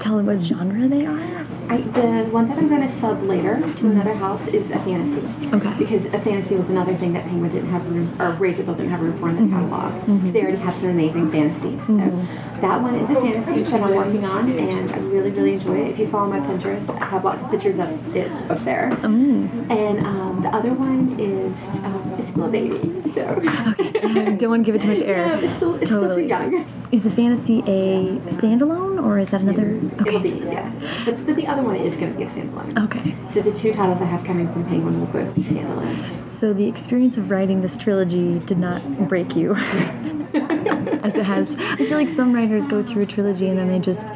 [0.00, 1.46] tell what genre they are?
[1.70, 3.90] I, the one that I'm going to sub later to mm -hmm.
[3.92, 5.24] another house is a fantasy.
[5.56, 5.72] Okay.
[5.78, 9.02] Because a fantasy was another thing that Penguin didn't have room, or Razorbill didn't have
[9.06, 9.70] room for in the mm -hmm.
[9.70, 9.92] catalog.
[10.06, 10.32] Mm -hmm.
[10.32, 11.78] They already have some amazing fantasies.
[11.86, 12.60] So mm-hmm.
[12.64, 14.42] that one is a fantasy that I'm working on,
[14.72, 15.88] and I really, really enjoy it.
[15.92, 17.88] If you follow my Pinterest, I have lots of pictures of
[18.22, 18.86] it up there.
[19.14, 19.40] Mm.
[19.82, 21.00] And um, the other one
[21.32, 21.54] is
[21.86, 22.80] um, it's still a baby,
[23.16, 23.22] so.
[23.70, 23.93] okay.
[24.38, 25.26] Don't want to give it too much air.
[25.26, 26.12] Yeah, it's still it's totally.
[26.12, 26.66] still too young.
[26.92, 29.80] Is the fantasy a standalone, or is that another?
[30.02, 30.18] Okay.
[30.18, 30.70] Be, yeah.
[31.04, 32.84] But, but the other one is going to be a standalone.
[32.84, 33.14] Okay.
[33.32, 36.20] So the two titles I have coming from Penguin will both be standalones.
[36.38, 41.56] So the experience of writing this trilogy did not break you, as it has.
[41.58, 44.08] I feel like some writers go through a trilogy and then they just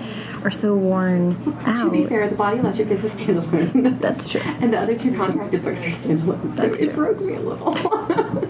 [0.44, 1.78] are so worn out.
[1.78, 4.00] To be fair, The Body Electric is a standalone.
[4.00, 4.40] That's true.
[4.42, 6.54] and the other two contracted books are standalones.
[6.56, 6.94] So That's it true.
[6.94, 7.72] broke me a little.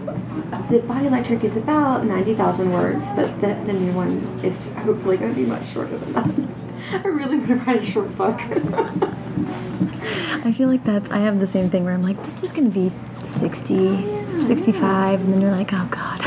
[0.70, 5.34] the Body Electric is about 90,000 words, but the, the new one is hopefully going
[5.34, 6.30] to be much shorter than that.
[7.04, 8.40] I really want to write a short book.
[10.44, 12.70] I feel like that's, I have the same thing where I'm like, this is going
[12.70, 12.92] to be
[13.24, 16.20] 60, 65, and then you're like, oh God.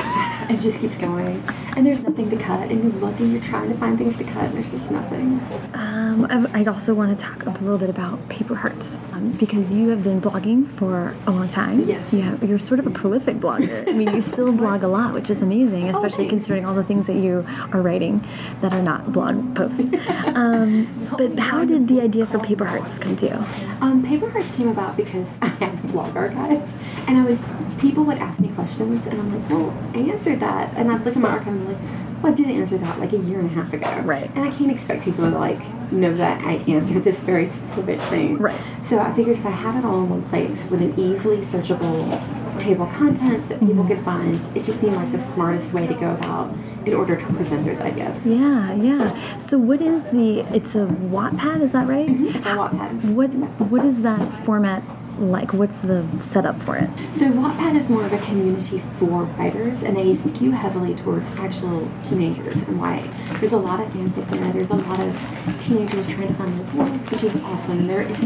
[0.50, 1.42] It just keeps going.
[1.76, 4.24] And there's nothing to cut, and you look and you're trying to find things to
[4.24, 5.40] cut, and there's just nothing.
[5.74, 9.90] Um, I also want to talk a little bit about Paper Hearts um, because you
[9.90, 11.82] have been blogging for a long time.
[11.82, 12.12] Yes.
[12.12, 13.88] You have, you're sort of a prolific blogger.
[13.88, 16.74] I mean, you still blog a lot, which is amazing, oh, especially oh, considering all
[16.74, 18.26] the things that you are writing
[18.62, 19.80] that are not blog posts.
[20.36, 23.46] um, but how did the idea for Paper Hearts come to you?
[23.82, 26.70] Um, Paper Hearts came about because I had a blog archive,
[27.08, 27.40] and I was
[27.80, 31.16] people would ask me questions, and I'm like, well, I answered that, and I'd look
[31.16, 33.54] at my archive I'm like, well, I didn't answer that like a year and a
[33.54, 33.90] half ago.
[34.02, 34.30] Right.
[34.36, 38.38] And I can't expect people to like know that I answered this very specific thing.
[38.38, 38.60] Right.
[38.88, 42.60] So I figured if I had it all in one place with an easily searchable
[42.60, 43.88] table of contents that people mm -hmm.
[43.88, 46.48] could find, it just seemed like the smartest way to go about
[46.86, 48.16] in order to present those ideas.
[48.26, 49.16] Yeah, yeah.
[49.50, 50.30] So what is the?
[50.58, 52.10] It's a Wattpad, is that right?
[52.10, 52.36] Mm -hmm.
[52.36, 52.92] It's a Wattpad.
[53.18, 53.30] What
[53.72, 54.82] What is that format
[55.22, 55.54] like?
[55.54, 56.90] What's the setup for it?
[57.18, 61.90] So Wattpad is more of a community for writers, and they skew heavily towards actual
[62.04, 63.08] teenagers and YA.
[63.40, 64.52] There's a lot of fanfic there.
[64.52, 67.88] There's a lot of teenagers trying to find their voice, which is awesome.
[67.88, 68.18] There is,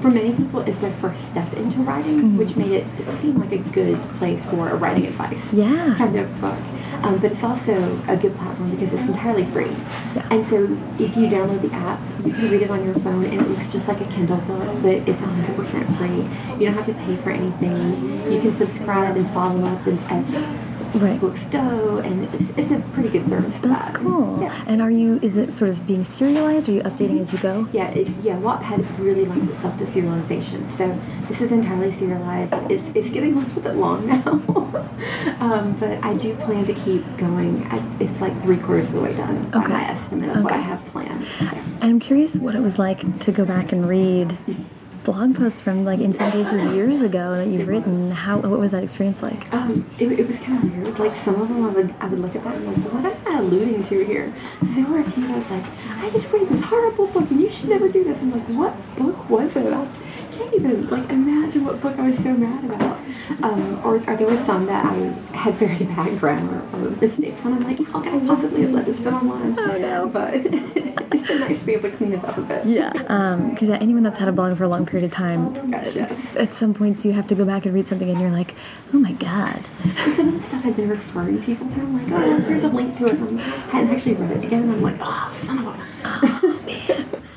[0.00, 2.38] for many people, it's their first step into writing, mm -hmm.
[2.38, 5.96] which made it, it seem like a good place for a writing advice yeah.
[5.96, 6.60] kind of book.
[7.02, 7.74] Um, but it's also
[8.08, 9.70] a good platform because it's entirely free.
[10.14, 10.26] Yeah.
[10.30, 10.56] And so
[10.98, 13.66] if you download the app, you can read it on your phone, and it looks
[13.66, 16.19] just like a Kindle book, but it's 100% free.
[16.58, 18.30] You don't have to pay for anything.
[18.32, 20.60] You can subscribe and follow up and as
[20.92, 21.20] Right.
[21.20, 23.94] books go, and it's, it's a pretty good service for That's that.
[23.94, 24.38] cool.
[24.42, 24.64] Yeah.
[24.66, 25.20] And are you?
[25.22, 26.68] Is it sort of being serialized?
[26.68, 27.68] Are you updating as you go?
[27.72, 28.34] Yeah, it, yeah.
[28.40, 30.68] Wattpad really lends itself to serialization.
[30.76, 32.52] So this is entirely serialized.
[32.68, 34.26] It's, it's getting a little bit long now,
[35.38, 37.68] um, but I do plan to keep going.
[38.00, 40.84] It's like three quarters of the way done by my estimate of what I have
[40.86, 41.24] planned.
[41.38, 41.46] So.
[41.82, 44.36] I'm curious what it was like to go back and read
[45.04, 48.10] blog posts from like in some cases years ago that you've written.
[48.10, 49.52] How what was that experience like?
[49.52, 50.98] Um, it, it was kind of weird.
[50.98, 53.26] Like some of them, I would I would look at that and like, what am
[53.26, 54.32] I alluding to here?
[54.62, 55.64] there were a few that was like,
[55.98, 58.18] I just read this horrible book, and you should never do this.
[58.18, 59.88] I'm like, what book was it?
[60.40, 62.98] I can't even like imagine what book I was so mad about.
[63.42, 64.94] Um, or, or there was some that I
[65.36, 68.86] had very bad grammar or mistakes, and I'm like, how can I possibly have let
[68.86, 69.58] this go online?
[69.58, 70.08] Oh, no.
[70.08, 72.64] But it's been nice to be able to clean it up a bit.
[72.64, 72.90] Yeah,
[73.50, 76.36] because yeah, anyone that's had a blog for a long period of time, Gosh, yes.
[76.36, 78.54] at some points you have to go back and read something, and you're like,
[78.94, 79.62] oh my god.
[79.84, 82.68] And some of the stuff I've been referring people to, I'm like, oh, here's a
[82.68, 83.14] link to it.
[83.14, 86.39] And I hadn't actually read it again, and I'm like, oh, son of a.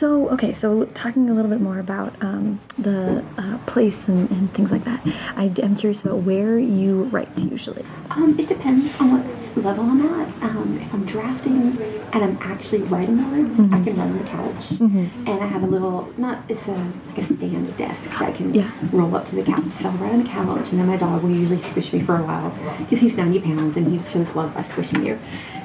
[0.03, 4.53] So okay, so talking a little bit more about um, the uh, place and, and
[4.53, 4.99] things like that,
[5.37, 7.85] I, am curious about where you write usually.
[8.09, 10.27] Um, it depends on what level I'm at.
[10.43, 14.71] Um, if I'm drafting and I'm actually writing words, I can run on the couch,
[14.71, 16.73] and I have a little not it's a
[17.07, 18.69] like a stand desk that I can Yeah.
[18.91, 19.69] roll up to the couch.
[19.69, 22.17] So I'll write on the couch, and then my dog will usually squish me for
[22.17, 25.17] a while because he's 90 pounds and he shows love by squishing you.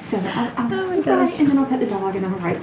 [0.09, 2.39] So I'll, I'll Oh my write, and then I'll pet the dog, and then I'll
[2.39, 2.61] write.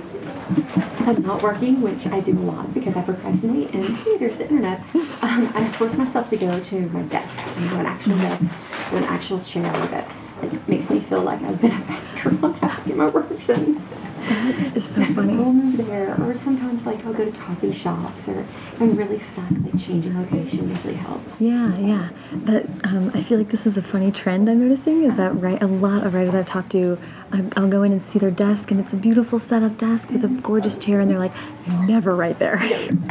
[0.49, 4.45] I'm not working, which I do a lot because I procrastinate, and hey, there's the
[4.45, 4.81] internet,
[5.23, 8.45] um, I force myself to go to my desk, and to an actual desk,
[8.91, 10.09] to an actual chair that
[10.43, 13.07] like, makes me feel like I've been a bad girl and have to get my
[13.55, 13.83] in.
[14.29, 15.35] It's so funny.
[15.35, 19.21] I'll move there, or sometimes like I'll go to coffee shops, or if I'm really
[19.21, 21.41] stuck, like changing location usually helps.
[21.41, 22.09] Yeah, yeah.
[22.33, 25.05] But um, I feel like this is a funny trend I'm noticing.
[25.05, 25.63] Is that right?
[25.63, 27.16] A lot of writers I've talked to, I'm-
[27.57, 30.29] I'll go in and see their desk, and it's a beautiful setup desk with a
[30.29, 31.33] gorgeous chair, and they're like,
[31.67, 32.57] never write there."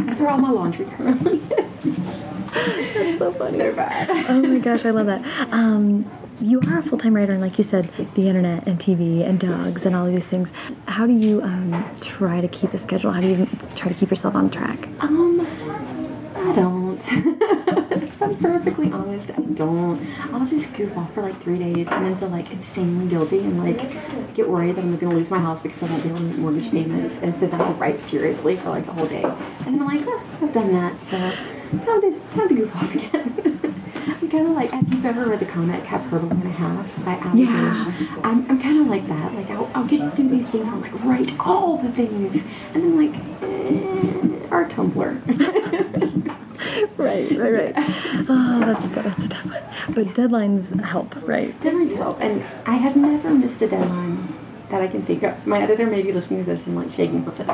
[0.04, 1.50] That's where all my laundry currently is.
[2.56, 3.60] That's so funny.
[3.60, 4.10] so bad.
[4.30, 5.22] oh my gosh, I love that.
[5.52, 9.28] Um, you are a full time writer, and like you said, the internet and TV
[9.28, 10.52] and dogs and all of these things.
[10.88, 13.12] How do you um, try to keep a schedule?
[13.12, 14.88] How do you try to keep yourself on track?
[15.00, 15.46] Um,
[16.36, 17.02] I don't.
[18.26, 20.04] I'm perfectly honest, I don't.
[20.34, 23.64] I'll just goof off for like three days and then feel like insanely guilty and
[23.64, 26.24] like get worried that I'm gonna lose my house because I won't be able to
[26.26, 27.16] make mortgage payments.
[27.22, 29.24] And so then I'll write furiously for like a whole day.
[29.24, 31.18] And then I'm like, oh, I've done that, so
[31.86, 33.52] time to time to goof off again.
[34.36, 37.44] Kind of like, if you've ever read the comic Hyperbole and a Half by Allie
[37.44, 37.74] Yeah.
[37.74, 39.34] Brosh, I'm, I'm kind of like that.
[39.34, 42.44] Like, I'll, I'll get through these things, I'm like, write all the things.
[42.74, 46.36] And then, like, eh, our Tumblr.
[46.98, 47.74] Right, right, right.
[48.30, 49.94] Oh, that's that's a tough one.
[49.94, 51.58] But deadlines help, right?
[51.60, 54.34] Deadlines help, and I have never missed a deadline
[54.70, 55.46] that I can think of.
[55.46, 57.50] My editor may be listening to this and like shaking her fist.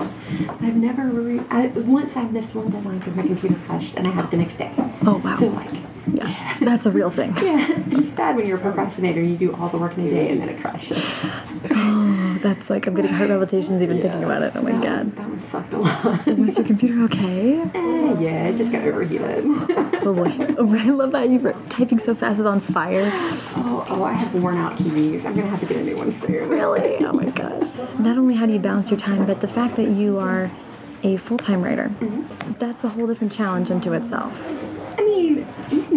[0.61, 1.03] I've never.
[1.07, 4.37] Re- I, once I missed one deadline because my computer crashed, and I had the
[4.37, 4.71] next day.
[4.77, 5.35] Oh, wow.
[5.37, 5.71] So like,
[6.13, 7.35] Yeah, that's a real thing.
[7.37, 10.29] yeah, it's bad when you're a procrastinator you do all the work in a day
[10.29, 10.97] and then it crashes.
[11.71, 14.53] Oh, that's like I'm getting heart palpitations even thinking about it.
[14.55, 15.15] Oh my that, god.
[15.15, 16.25] that one sucked a lot.
[16.25, 17.61] Was your computer okay?
[18.01, 19.45] Eh, yeah, it just got overheated.
[20.03, 20.55] Oh boy.
[20.57, 23.09] Oh, I love that you were typing so fast it's on fire.
[23.13, 25.25] oh, oh, I have worn out keys.
[25.25, 26.49] I'm gonna have to get a new one soon.
[26.49, 26.97] Really?
[26.97, 27.67] Oh my gosh.
[27.99, 30.51] Not only how do you balance your time, but the fact that you are
[31.03, 31.91] a full-time writer,
[32.59, 34.33] that's a whole different challenge unto itself.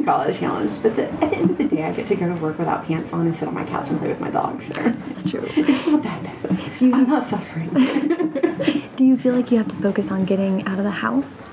[0.06, 1.64] I mean, you can call it a challenge, but the, at the end of the
[1.68, 3.88] day, I get to go to work without pants on and sit on my couch
[3.90, 4.62] and play with my dog.
[4.62, 5.44] So It's true.
[5.56, 6.78] it's not that bad.
[6.78, 7.70] Do you- I'm not suffering.
[8.96, 11.50] Do you feel like you have to focus on getting out of the house?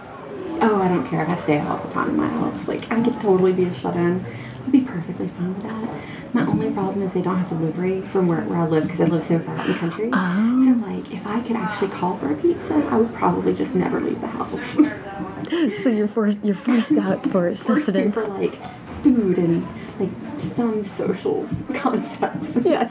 [0.63, 2.67] oh, I don't care if I stay all the time in my house.
[2.67, 4.23] Like, I could totally be a shut-in.
[4.63, 5.89] I'd be perfectly fine with that.
[6.35, 9.05] My only problem is they don't have delivery from where, where I live because I
[9.05, 10.09] live so far out in the country.
[10.13, 10.63] Oh.
[10.63, 13.99] So, like, if I could actually call for a pizza, I would probably just never
[13.99, 14.51] leave the house.
[15.83, 18.13] So you're forced you're forced out for sustenance.
[18.15, 18.57] for like
[19.03, 19.67] food and
[19.99, 20.09] like
[20.39, 22.65] some social concepts.
[22.65, 22.87] Yeah.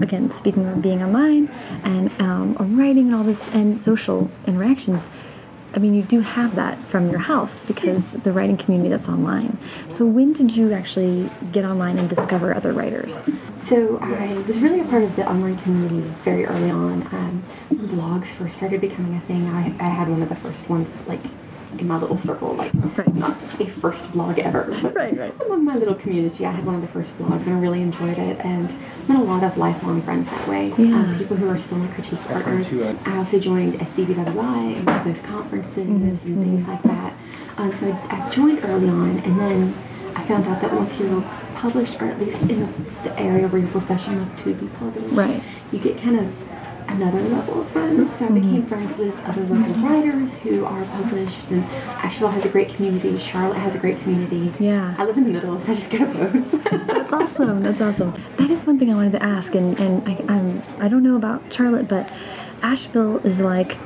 [0.00, 1.48] Again, speaking of being online
[1.82, 5.06] and um, writing and all this and social interactions,
[5.78, 9.56] I mean, you do have that from your house because the writing community that's online.
[9.90, 13.30] So when did you actually get online and discover other writers?
[13.62, 17.02] So I was really a part of the online community very early on.
[17.14, 19.46] Um, blogs first started becoming a thing.
[19.50, 21.22] I, I had one of the first ones like
[21.80, 23.14] in my little circle, like Right.
[23.14, 25.34] not a first blog ever, but Right, right.
[25.44, 28.18] among my little community, I had one of the first blogs and I really enjoyed
[28.18, 28.74] it and
[29.08, 30.72] met a lot of lifelong friends that way.
[30.76, 30.96] Yeah.
[30.96, 32.66] Um, people who are still my critique partners.
[33.06, 36.26] I also joined SCBWI and went to those conferences Mm-hmm.
[36.32, 37.12] and things like that.
[37.56, 39.74] Um, so I, I joined early on and then
[40.16, 41.22] I found out that once you're
[41.54, 42.68] published, or at least in the,
[43.04, 45.42] the area where you're professional enough to be published, Right.
[45.72, 46.26] you get kind of
[46.88, 48.10] another level of friends.
[48.18, 48.34] So I mm-hmm.
[48.34, 51.64] became friends with other local writers who are published, and
[52.04, 53.18] Asheville has a great community.
[53.18, 54.52] Charlotte has a great community.
[54.58, 54.94] Yeah.
[54.98, 56.64] I live in the middle, so I just go to both.
[56.86, 57.62] That's awesome.
[57.62, 58.14] That's awesome.
[58.36, 61.16] That is one thing I wanted to ask, and and I I'm, I don't know
[61.16, 62.12] about Charlotte, but
[62.62, 63.76] Asheville is like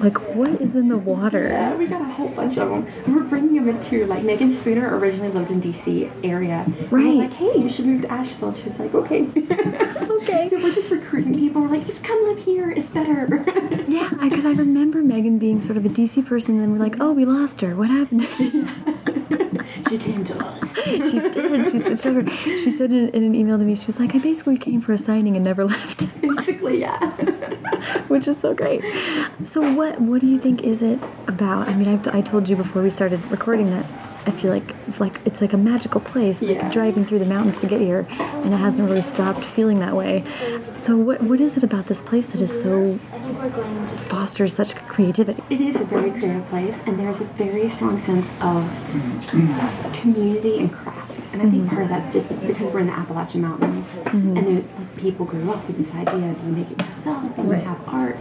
[0.00, 1.48] like what is in the water?
[1.48, 2.86] Yeah, we got a whole bunch of them.
[3.04, 6.10] And we're bringing them into, like, Meagan Spooner originally lived in D.C.
[6.22, 6.62] area.
[6.66, 7.14] And we're Right.
[7.16, 8.54] like, hey, you should move to Asheville.
[8.54, 9.26] She was like, okay.
[10.28, 10.48] Okay.
[10.50, 11.62] so we're just recruiting people.
[11.62, 12.70] We're like, just come live here.
[12.70, 13.44] It's better.
[13.88, 16.96] Yeah, because I, remember Meagan being sort of a DC person, and then we're like,
[17.00, 17.74] oh, we lost her.
[17.74, 18.28] What happened?
[19.88, 20.74] she came to us.
[20.84, 21.70] she did.
[21.72, 22.28] She switched over.
[22.30, 24.92] She said in, in an email to me, she was like, I basically came for
[24.92, 26.98] a signing and never left, Basically, yeah.
[28.08, 28.82] which is so great.
[29.44, 31.68] So what what do you think is it about?
[31.68, 33.86] I mean, I, I told you before we started recording that
[34.26, 36.42] I feel like like it's like a magical place.
[36.42, 36.70] Like Yeah.
[36.70, 40.22] driving through the mountains to get here, and it hasn't really stopped feeling that way.
[40.82, 42.98] So what what is it about this place that is so
[44.08, 45.42] fosters such creativity?
[45.48, 48.64] It is a very creative place, and there's a very strong sense of
[49.94, 51.28] community and craft.
[51.32, 52.00] And I think part of mm-hmm.
[52.00, 54.34] that's just because we're in the Appalachian Mountains, and mm-hmm.
[54.34, 57.62] there, like, people grew up with this idea of you make it yourself and Right.
[57.62, 58.16] you have art.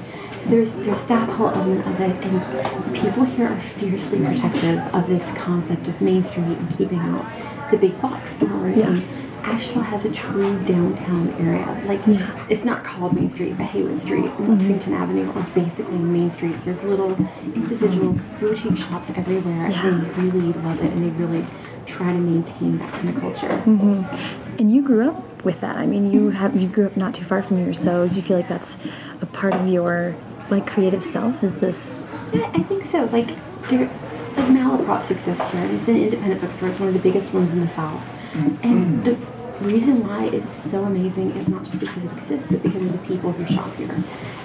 [0.50, 5.30] There's there's that whole element of it, and people here are fiercely protective of this
[5.38, 7.26] concept of Main Street and keeping out
[7.72, 8.78] the big box stores.
[8.78, 9.02] Yeah.
[9.44, 11.82] Asheville has a true downtown area.
[11.86, 12.28] Like Yeah.
[12.50, 16.66] it's not called Main Street, but Haywood Street and Lexington Avenue are basically main streets.
[16.66, 17.16] There's little
[17.56, 19.70] individual boutique shops everywhere.
[19.70, 19.88] Yeah.
[19.88, 21.46] And they really love it and they really
[21.86, 23.48] try to maintain that kind of culture.
[23.48, 24.60] Mm-hmm.
[24.60, 25.78] And you grew up with that.
[25.78, 26.38] I mean, you mm-hmm.
[26.38, 28.76] have you grew up not too far from here, so do you feel like that's
[29.22, 30.16] a part of your
[30.50, 31.44] like creative self?
[31.44, 32.02] Is this?
[32.34, 33.06] Yeah, I think so.
[33.06, 33.28] Like
[33.70, 33.90] there
[34.38, 36.70] like Malaprops exists here and it's an independent bookstore.
[36.70, 38.04] It's one of the biggest ones in the South.
[38.34, 39.04] And mm-hmm.
[39.04, 39.18] the
[39.68, 43.08] reason why it's so amazing is not just because it exists, but because of the
[43.08, 43.96] people who shop here.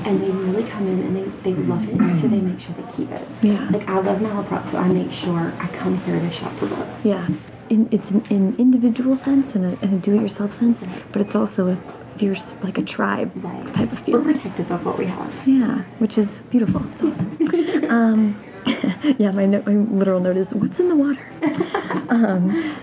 [0.04, 2.90] And they really come in and they, they love it, so they make sure they
[2.90, 3.28] keep it.
[3.42, 3.68] Yeah.
[3.70, 7.04] Like I love Malaprops, so I make sure I come here to shop for books.
[7.04, 7.28] Yeah,
[7.68, 10.82] in, it's an, an individual sense and a, and a do-it-yourself sense,
[11.12, 11.78] but it's also a
[12.22, 13.74] fierce, like a tribe Right.
[13.74, 14.18] type of feel.
[14.20, 15.32] We're protective of what we have.
[15.44, 16.80] Yeah, which is beautiful.
[16.92, 17.90] It's awesome.
[17.98, 18.40] um,
[19.18, 21.26] yeah, my, note, my literal note is, "What's in the water?"
[22.10, 22.76] um,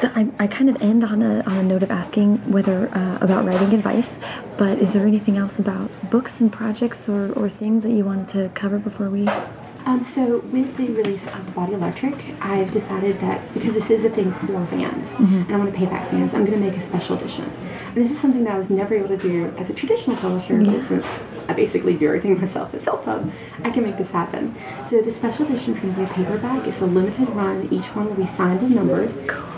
[0.00, 3.18] the, I, I kind of end on a on a note of asking whether uh,
[3.20, 4.16] about writing advice,
[4.56, 8.28] but is there anything else about books and projects or, or things that you wanted
[8.28, 9.26] to cover before we?
[9.86, 14.10] Um, so with the release of Body Electric, I've decided that because this is a
[14.10, 16.86] thing for fans, and I want to pay back fans, I'm going to make a
[16.86, 17.50] special edition.
[17.86, 20.60] And this is something that I was never able to do as a traditional publisher,
[20.60, 20.72] Yeah.
[20.72, 21.06] but since
[21.48, 23.32] I basically do everything myself at Self-Pub,
[23.64, 24.54] I can make this happen.
[24.90, 26.66] So the special edition is going to be a paperback.
[26.66, 27.68] It's a limited run.
[27.70, 29.14] Each one will be signed and numbered.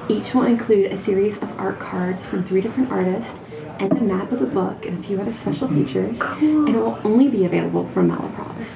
[0.08, 3.34] Each will include a series of art cards from three different artists
[3.80, 6.16] and a map of the book and a few other special features.
[6.20, 6.66] Cool.
[6.66, 8.66] And it will only be available from Malaprops.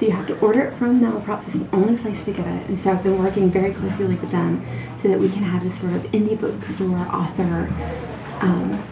[0.00, 1.48] So you have to order it from Malaprops.
[1.48, 2.68] It's the only place to get it.
[2.70, 4.64] And so I've been working very closely with them
[5.02, 7.68] so that we can have this sort of indie bookstore author
[8.40, 8.82] um,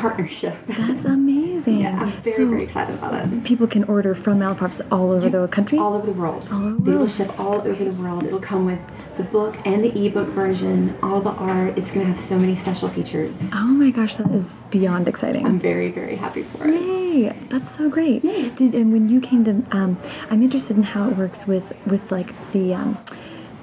[0.00, 0.56] partnership.
[0.66, 1.80] That's amazing.
[1.80, 3.44] yeah, I'm very, so very excited about it.
[3.44, 5.78] people can order from Malaprops all over the country.
[5.78, 6.48] All over the world.
[6.50, 7.10] All over the They will world.
[7.10, 8.24] ship all over the world.
[8.24, 8.78] It'll come with
[9.18, 11.76] the book and the ebook version, all the art.
[11.78, 13.36] It's going to have so many special features.
[13.52, 15.44] oh my gosh, that is beyond exciting.
[15.46, 16.80] I'm very, very happy for it.
[16.80, 17.36] Yay!
[17.50, 18.24] That's so great.
[18.24, 18.48] Yay.
[18.50, 19.98] Did and when you came to, um,
[20.30, 22.96] I'm interested in how it works with with like the um,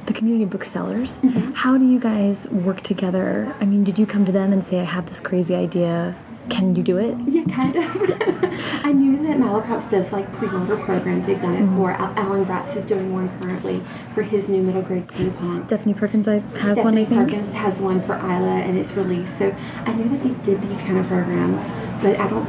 [0.05, 1.19] the community booksellers.
[1.21, 1.53] Mm-hmm.
[1.53, 3.53] How do you guys work together?
[3.59, 6.15] I mean, did you come to them and say, "I have this crazy idea.
[6.49, 7.83] Can you do it?" Yeah, kind of.
[8.85, 11.25] I knew that Malaprops does like pre-order programs.
[11.27, 11.77] They've done it Mm-hmm.
[11.77, 13.81] for Alan Gratz is doing one currently
[14.13, 15.65] for his new middle grade steampunk.
[15.67, 17.29] Stephanie Perkins I, has Stephanie one, I think.
[17.31, 19.37] Perkins has one for Isla and it's released.
[19.37, 21.57] So I knew that they did these kind of programs,
[22.01, 22.47] but I don't.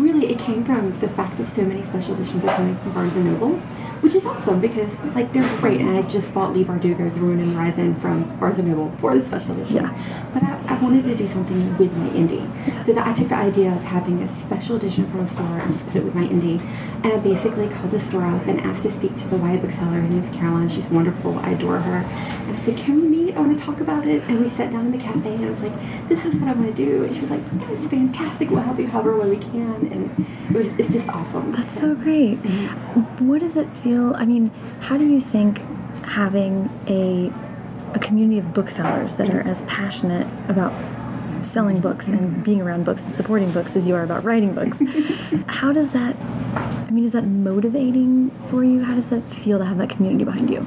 [0.00, 3.14] Really, it came from the fact that so many special editions are coming from Barnes
[3.14, 3.60] and Noble,
[4.02, 5.80] which is awesome because like they're great.
[5.80, 9.24] And I just bought Leigh Bardugo's Ruin and Rising from Barnes and Noble for the
[9.24, 9.76] special edition.
[9.76, 10.30] Yeah.
[10.34, 12.44] But I, I wanted to do something with my indie,
[12.84, 15.72] so that I took the idea of having a special edition from a store and
[15.72, 16.60] just put it with my indie.
[17.04, 20.00] And I basically called the store up and asked to speak to the YA bookseller.
[20.00, 20.68] Her name's Caroline.
[20.68, 21.38] She's wonderful.
[21.38, 21.98] I adore her.
[21.98, 23.36] And I said, "Can we meet?
[23.36, 25.50] I want to talk about it." And we sat down in the cafe, and I
[25.50, 28.50] was like, "This is what I want to do." And she was like, "That's fantastic.
[28.50, 31.52] We'll help you however way we can." And it was it's just awesome.
[31.52, 32.42] That's so great.
[32.42, 33.28] Mm-hmm.
[33.28, 33.91] What does it feel?
[34.14, 34.48] I mean,
[34.80, 35.60] how do you think
[36.04, 37.32] having a
[37.94, 40.72] a community of booksellers that are as passionate about
[41.44, 42.42] selling books and mm-hmm.
[42.42, 44.78] being around books and supporting books as you are about writing books,
[45.46, 46.16] how does that?
[46.54, 48.82] I mean, is that motivating for you?
[48.82, 50.66] How does that feel to have that community behind you?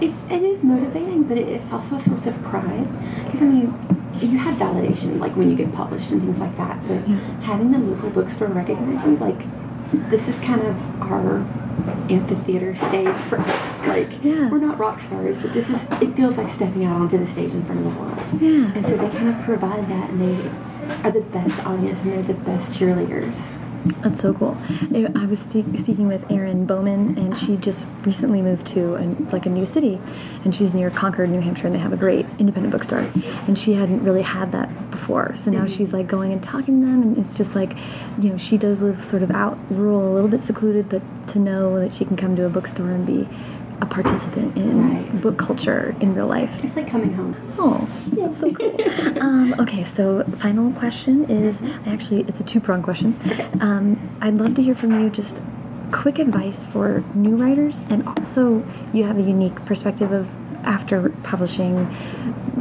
[0.00, 2.88] it, it is motivating, but it's also a source of pride.
[3.24, 6.80] Because I mean, you have validation like when you get published and things like that,
[6.86, 7.16] but Yeah.
[7.42, 9.40] having the local bookstore recognize you, like
[10.10, 11.46] this is kind of our
[12.10, 13.86] amphitheater stage for us.
[13.86, 14.48] Like Yeah.
[14.50, 17.52] we're not rock stars, but this is it feels like stepping out onto the stage
[17.52, 18.42] in front of the world.
[18.42, 18.72] Yeah.
[18.74, 20.50] And so they kind of provide that, and they
[21.02, 23.36] are the best audience, and they're the best cheerleaders.
[24.02, 24.56] That's so cool.
[24.94, 29.50] I was speaking with Erin Bowman, and she just recently moved to a, like a
[29.50, 30.00] new city,
[30.44, 33.06] and she's near Concord, New Hampshire, and they have a great independent bookstore,
[33.46, 35.36] and she hadn't really had that before.
[35.36, 35.66] So now mm-hmm.
[35.66, 37.76] she's like going and talking to them, and it's just like,
[38.18, 41.38] you know, she does live sort of out rural, a little bit secluded, but to
[41.38, 43.28] know that she can come to a bookstore and be
[43.80, 45.20] a participant in Right.
[45.20, 46.62] book culture in real life.
[46.64, 47.36] It's like coming home.
[47.58, 48.76] Oh, that's so cool.
[49.20, 51.56] um, okay, so final question is
[51.86, 53.16] actually it's a two prong question.
[53.60, 55.40] Um, I'd love to hear from you just
[55.92, 60.28] quick advice for new writers, and also you have a unique perspective of
[60.64, 61.76] after publishing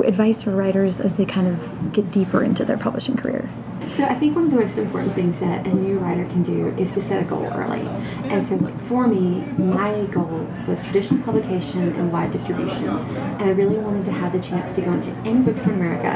[0.03, 3.49] advice for writers as they kind of get deeper into their publishing career.
[3.95, 6.69] So I think one of the most important things that a new writer can do
[6.77, 7.81] is to set a goal early.
[8.27, 12.87] And so for me, my goal was traditional publication and wide distribution.
[12.87, 16.07] And I really wanted to have the chance to go into any bookstore in America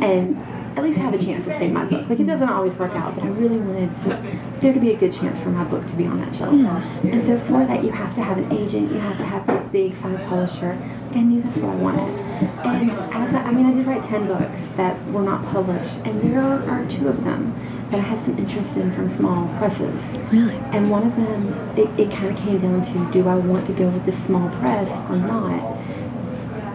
[0.00, 0.38] and
[0.78, 2.08] at least have a chance to save my book.
[2.08, 4.96] Like it doesn't always work out, but I really wanted to there to be a
[4.96, 6.52] good chance for my book to be on that shelf.
[6.52, 9.68] And so for that you have to have an agent, you have to have a
[9.68, 10.78] big five publisher.
[11.08, 12.27] Like I knew that's what I wanted.
[12.40, 12.90] And
[13.36, 16.86] I, I mean I did write ten books that were not published and there are
[16.86, 17.54] two of them
[17.90, 20.00] that I had some interest in from small presses.
[20.30, 20.56] Really?
[20.72, 23.72] And one of them, it, it kind of came down to do I want to
[23.72, 25.76] go with this small press or not?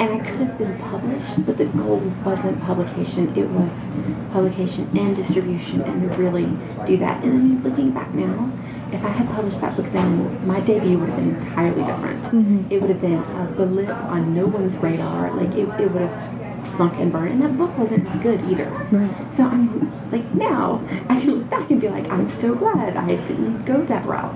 [0.02, 3.70] And I could have been published, but the goal wasn't publication, it was
[4.32, 6.46] publication and distribution and to really
[6.86, 7.24] do that.
[7.24, 8.52] And I mean, looking back now,
[8.94, 12.24] if I had published that book then, my debut would have been entirely different.
[12.26, 12.72] Mm-hmm.
[12.72, 15.32] It would have been a blip on no one's radar.
[15.34, 17.32] Like, it, it would have sunk and burned.
[17.34, 18.66] And that book wasn't as good either.
[18.92, 19.36] Right.
[19.36, 23.16] So I'm like now I can look back and be like, I'm so glad I
[23.16, 24.36] didn't go that route.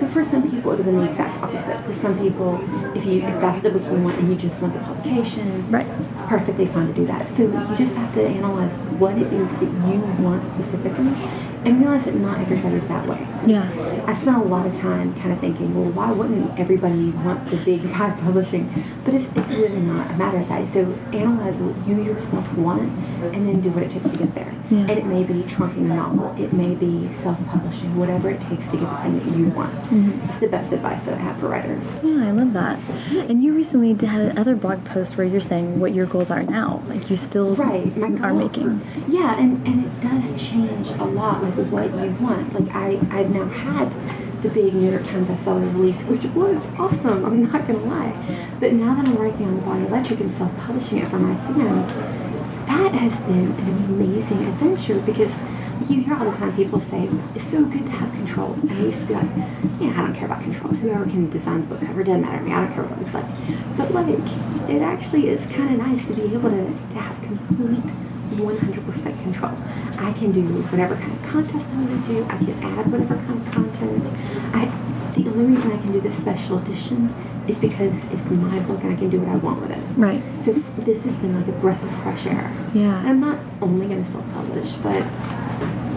[0.00, 1.84] But for some people, it would have been the exact opposite.
[1.84, 2.56] For some people,
[2.96, 5.86] if you if that's the book you want and you just want the publication, Right.
[6.00, 7.28] it's perfectly fine to do that.
[7.36, 11.12] So you just have to analyze what it is that you want specifically,
[11.68, 13.26] and realize that not everybody's that way.
[13.46, 13.70] Yeah.
[14.06, 17.56] I spent a lot of time kind of thinking, well, why wouldn't everybody want the
[17.58, 18.84] big five publishing?
[19.04, 20.72] But it's, it's really not a matter of that.
[20.72, 20.80] So
[21.12, 22.82] analyze what you yourself want
[23.34, 24.54] and then do what it takes to get there.
[24.70, 24.78] Yeah.
[24.80, 28.64] And it may be trunking a novel, it may be self publishing, whatever it takes
[28.70, 29.72] to get the thing that you want.
[29.74, 30.28] Mm-hmm.
[30.30, 31.82] It's the best advice that I have for writers.
[32.02, 32.78] Yeah, I love that.
[33.30, 36.42] And you recently did- had another blog post where you're saying what your goals are
[36.44, 36.82] now.
[36.86, 38.80] Like you still Right, my are goal- making.
[39.06, 42.52] Yeah, and, and it does change a lot with what you want.
[42.52, 43.92] Like I, I've now had
[44.42, 47.24] the big New York Times bestseller release, which was awesome.
[47.24, 48.12] I'm not gonna lie.
[48.60, 51.92] But now that I'm working on the Body Electric and self-publishing it for my fans,
[52.66, 55.32] that has been an amazing adventure because
[55.88, 58.52] you hear all the time people say it's so good to have control.
[58.54, 59.30] And I used to be like,
[59.80, 60.72] yeah, I don't care about control.
[60.72, 62.52] Whoever can design the book cover doesn't matter to me.
[62.52, 63.76] I don't care what it looks like.
[63.76, 68.07] But like, it actually is kind of nice to be able to to have complete
[68.28, 69.52] 100% control.
[69.98, 72.24] I can do whatever kind of contest I want to do.
[72.24, 74.10] I can add whatever kind of content.
[74.54, 74.72] I
[75.14, 77.12] the only reason I can do this special edition
[77.48, 79.82] is because it's my book and I can do what I want with it.
[79.96, 80.22] Right.
[80.44, 82.52] So this has been like a breath of fresh air.
[82.72, 83.00] Yeah.
[83.00, 85.02] And I'm not only going to self-publish, but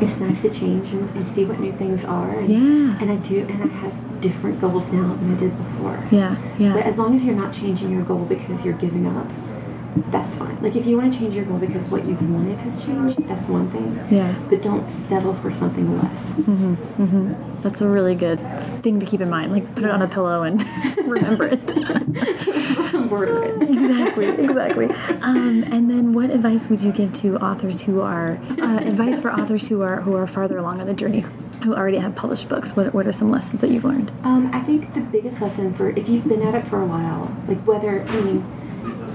[0.01, 2.31] it's nice to change and, and see what new things are.
[2.39, 2.97] And, Yeah.
[2.99, 6.03] And I do, and I have different goals now than I did before.
[6.11, 6.35] Yeah.
[6.57, 6.73] Yeah.
[6.73, 9.27] But as long as you're not changing your goal because you're giving up,
[9.95, 10.61] that's fine.
[10.61, 13.43] Like if you want to change your goal because what you've wanted has changed, that's
[13.43, 13.99] one thing.
[14.09, 14.33] Yeah.
[14.49, 16.17] But don't settle for something less.
[16.17, 16.73] Mm-hmm.
[17.03, 17.61] Mm-hmm.
[17.61, 18.39] That's a really good
[18.81, 19.51] thing to keep in mind.
[19.51, 20.65] Like put it on a pillow and
[20.97, 21.61] remember it.
[23.11, 23.61] Word.
[23.63, 24.85] exactly, exactly.
[25.21, 29.31] Um, and then, what advice would you give to authors who are uh, advice for
[29.31, 31.25] authors who are who are farther along on the journey,
[31.63, 32.75] who already have published books?
[32.75, 34.11] What What are some lessons that you've learned?
[34.23, 37.35] Um, I think the biggest lesson for if you've been at it for a while,
[37.47, 38.45] like whether I mean,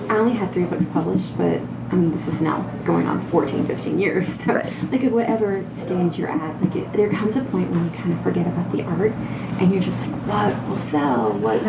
[0.08, 3.66] I only have three books published, but I mean this is now going on 14,
[3.66, 4.32] 15 years.
[4.44, 4.72] So Right.
[4.92, 8.12] like at whatever stage you're at, like it, there comes a point when you kind
[8.12, 9.12] of forget about the art,
[9.60, 11.32] and you're just like, what will sell?
[11.32, 11.60] What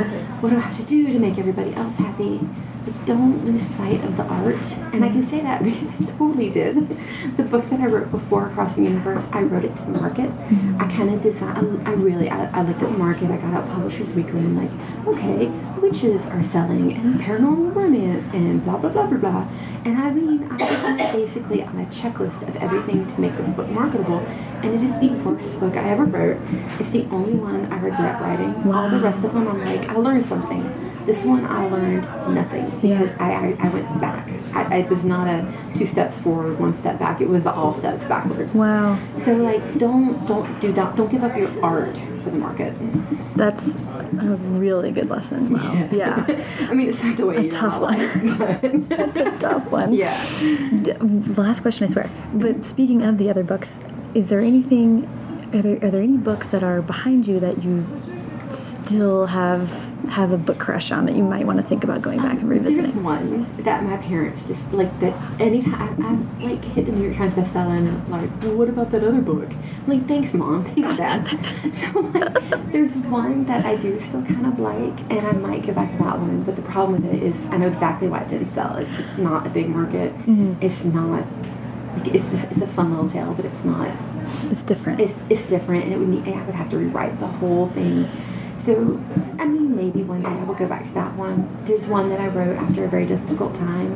[0.41, 2.39] what do I have to do to make everybody else happy?
[2.87, 4.71] But don't lose sight of the art.
[4.93, 6.75] And I can say that because I totally did.
[7.35, 10.29] The book that I wrote before Across the Universe, I wrote it to the market.
[10.29, 10.81] Mm-hmm.
[10.81, 13.53] I kind of designed, um, I really, I, I looked at the market, I got
[13.53, 14.71] out Publishers Weekly and like,
[15.05, 15.47] okay,
[15.81, 19.47] witches are selling and paranormal romance and blah, blah, blah, blah, blah.
[19.83, 23.67] And I mean, I was basically on a checklist of everything to make this book
[23.67, 24.19] marketable.
[24.63, 26.37] And it is the worst book I ever wrote.
[26.79, 28.71] It's the only one I regret writing.
[28.71, 30.86] All the rest of them, I'm like, I learned something.
[31.07, 32.03] This one I learned
[32.35, 34.29] nothing because I, I, I went back.
[34.53, 35.39] I, it was not a
[35.77, 37.21] two steps forward, one step back.
[37.21, 38.53] It was all steps backwards.
[38.53, 38.99] Wow.
[39.23, 40.95] So like, don't don't do that.
[40.97, 42.73] Don't give up your art for the market.
[43.37, 45.53] That's a really good lesson.
[45.53, 45.87] Wow.
[45.93, 46.25] Yeah.
[46.69, 48.87] I mean, it's not the way A you tough one.
[48.89, 49.93] That's a tough one.
[49.93, 50.17] yeah.
[50.83, 50.93] D-
[51.41, 52.09] Last question, I swear.
[52.33, 53.79] But speaking of the other books,
[54.13, 55.05] is there anything?
[55.53, 57.85] Are there are there any books that are behind you that you
[58.51, 59.71] still have
[60.09, 62.49] have a book crush on that you might want to think about going back and
[62.49, 62.83] revisiting?
[62.91, 66.01] There's one that my parents just like that anytime
[66.39, 68.91] I, I like hit the New York Times bestseller and they're like, well, what about
[68.91, 69.49] that other book?
[69.51, 71.27] I'm like, thanks, mom, thanks, dad.
[71.93, 75.73] so like, there's one that I do still kind of like, and I might go
[75.73, 76.43] back to that one.
[76.43, 78.75] But the problem with it is, I know exactly why it didn't sell.
[78.77, 80.13] It's, it's not a big market.
[80.19, 80.53] Mm-hmm.
[80.61, 81.25] It's not.
[81.97, 83.89] Like, it's a, it's a fun little tale, but it's not
[84.51, 85.01] It's different.
[85.01, 88.07] it's, it's different and it would mean I would have to rewrite the whole thing.
[88.67, 89.01] So,
[89.39, 91.47] I mean, maybe one day I will go back to that one.
[91.63, 93.93] There's one that I wrote after a very difficult time,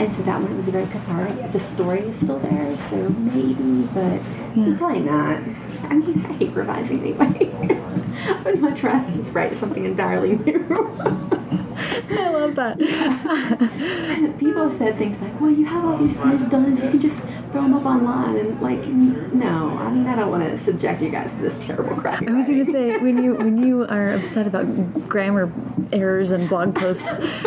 [0.00, 1.52] and so that one was very cathartic.
[1.52, 4.20] The story is still there, so maybe, but
[4.56, 4.76] Yeah.
[4.76, 5.40] probably not.
[5.84, 7.52] I mean, I hate revising anyway.
[8.26, 11.28] I would much rather just write something entirely new.
[11.50, 12.78] I love that.
[14.38, 17.00] People have said things like, well, you have all these things done, so you can
[17.00, 17.20] just
[17.52, 18.36] throw them up online.
[18.36, 19.76] And, like, no.
[19.78, 22.22] I mean, I don't want to subject you guys to this terrible crap.
[22.26, 25.52] I was going to say when you when you are upset about grammar
[25.92, 27.02] errors and blog posts,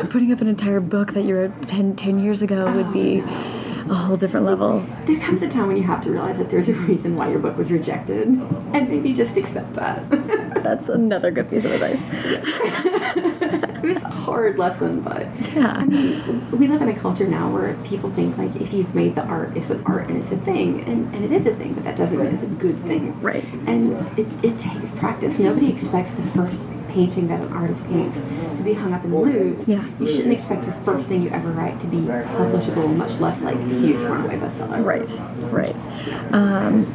[0.09, 3.23] putting up an entire book that you wrote 10, 10 years ago would be
[3.91, 4.83] a whole different level.
[5.05, 7.39] There comes a time when you have to realize that there's a reason why your
[7.39, 10.09] book was rejected, and maybe just accept that.
[10.63, 11.99] That's another good piece of advice.
[13.83, 15.73] it was a hard lesson, but Yeah.
[15.73, 19.15] I mean, we live in a culture now where people think like if you've made
[19.15, 21.73] the art, it's an art and it's a thing, and, and it is a thing,
[21.73, 23.19] but that doesn't mean it's a good thing.
[23.21, 23.43] Right.
[23.67, 25.37] And it, it takes practice.
[25.37, 28.17] Nobody expects the first painting that an artist paints
[28.57, 29.63] to be hung up in the Louvre.
[29.67, 29.85] Yeah.
[29.99, 33.55] You shouldn't expect your first thing you ever write to be publishable, much less like
[33.55, 34.83] a huge runaway bestseller.
[34.83, 35.09] Right,
[35.51, 35.75] right.
[36.33, 36.85] Um,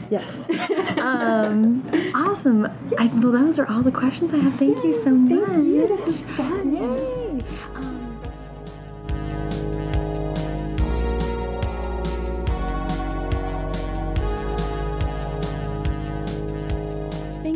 [0.10, 0.50] yes.
[0.98, 2.66] Um, awesome.
[2.98, 4.54] I, well, those are all the questions I have.
[4.54, 5.46] Thank you so much.
[5.48, 5.86] Thank you.
[5.86, 6.76] This was fun.
[6.76, 7.23] Yay.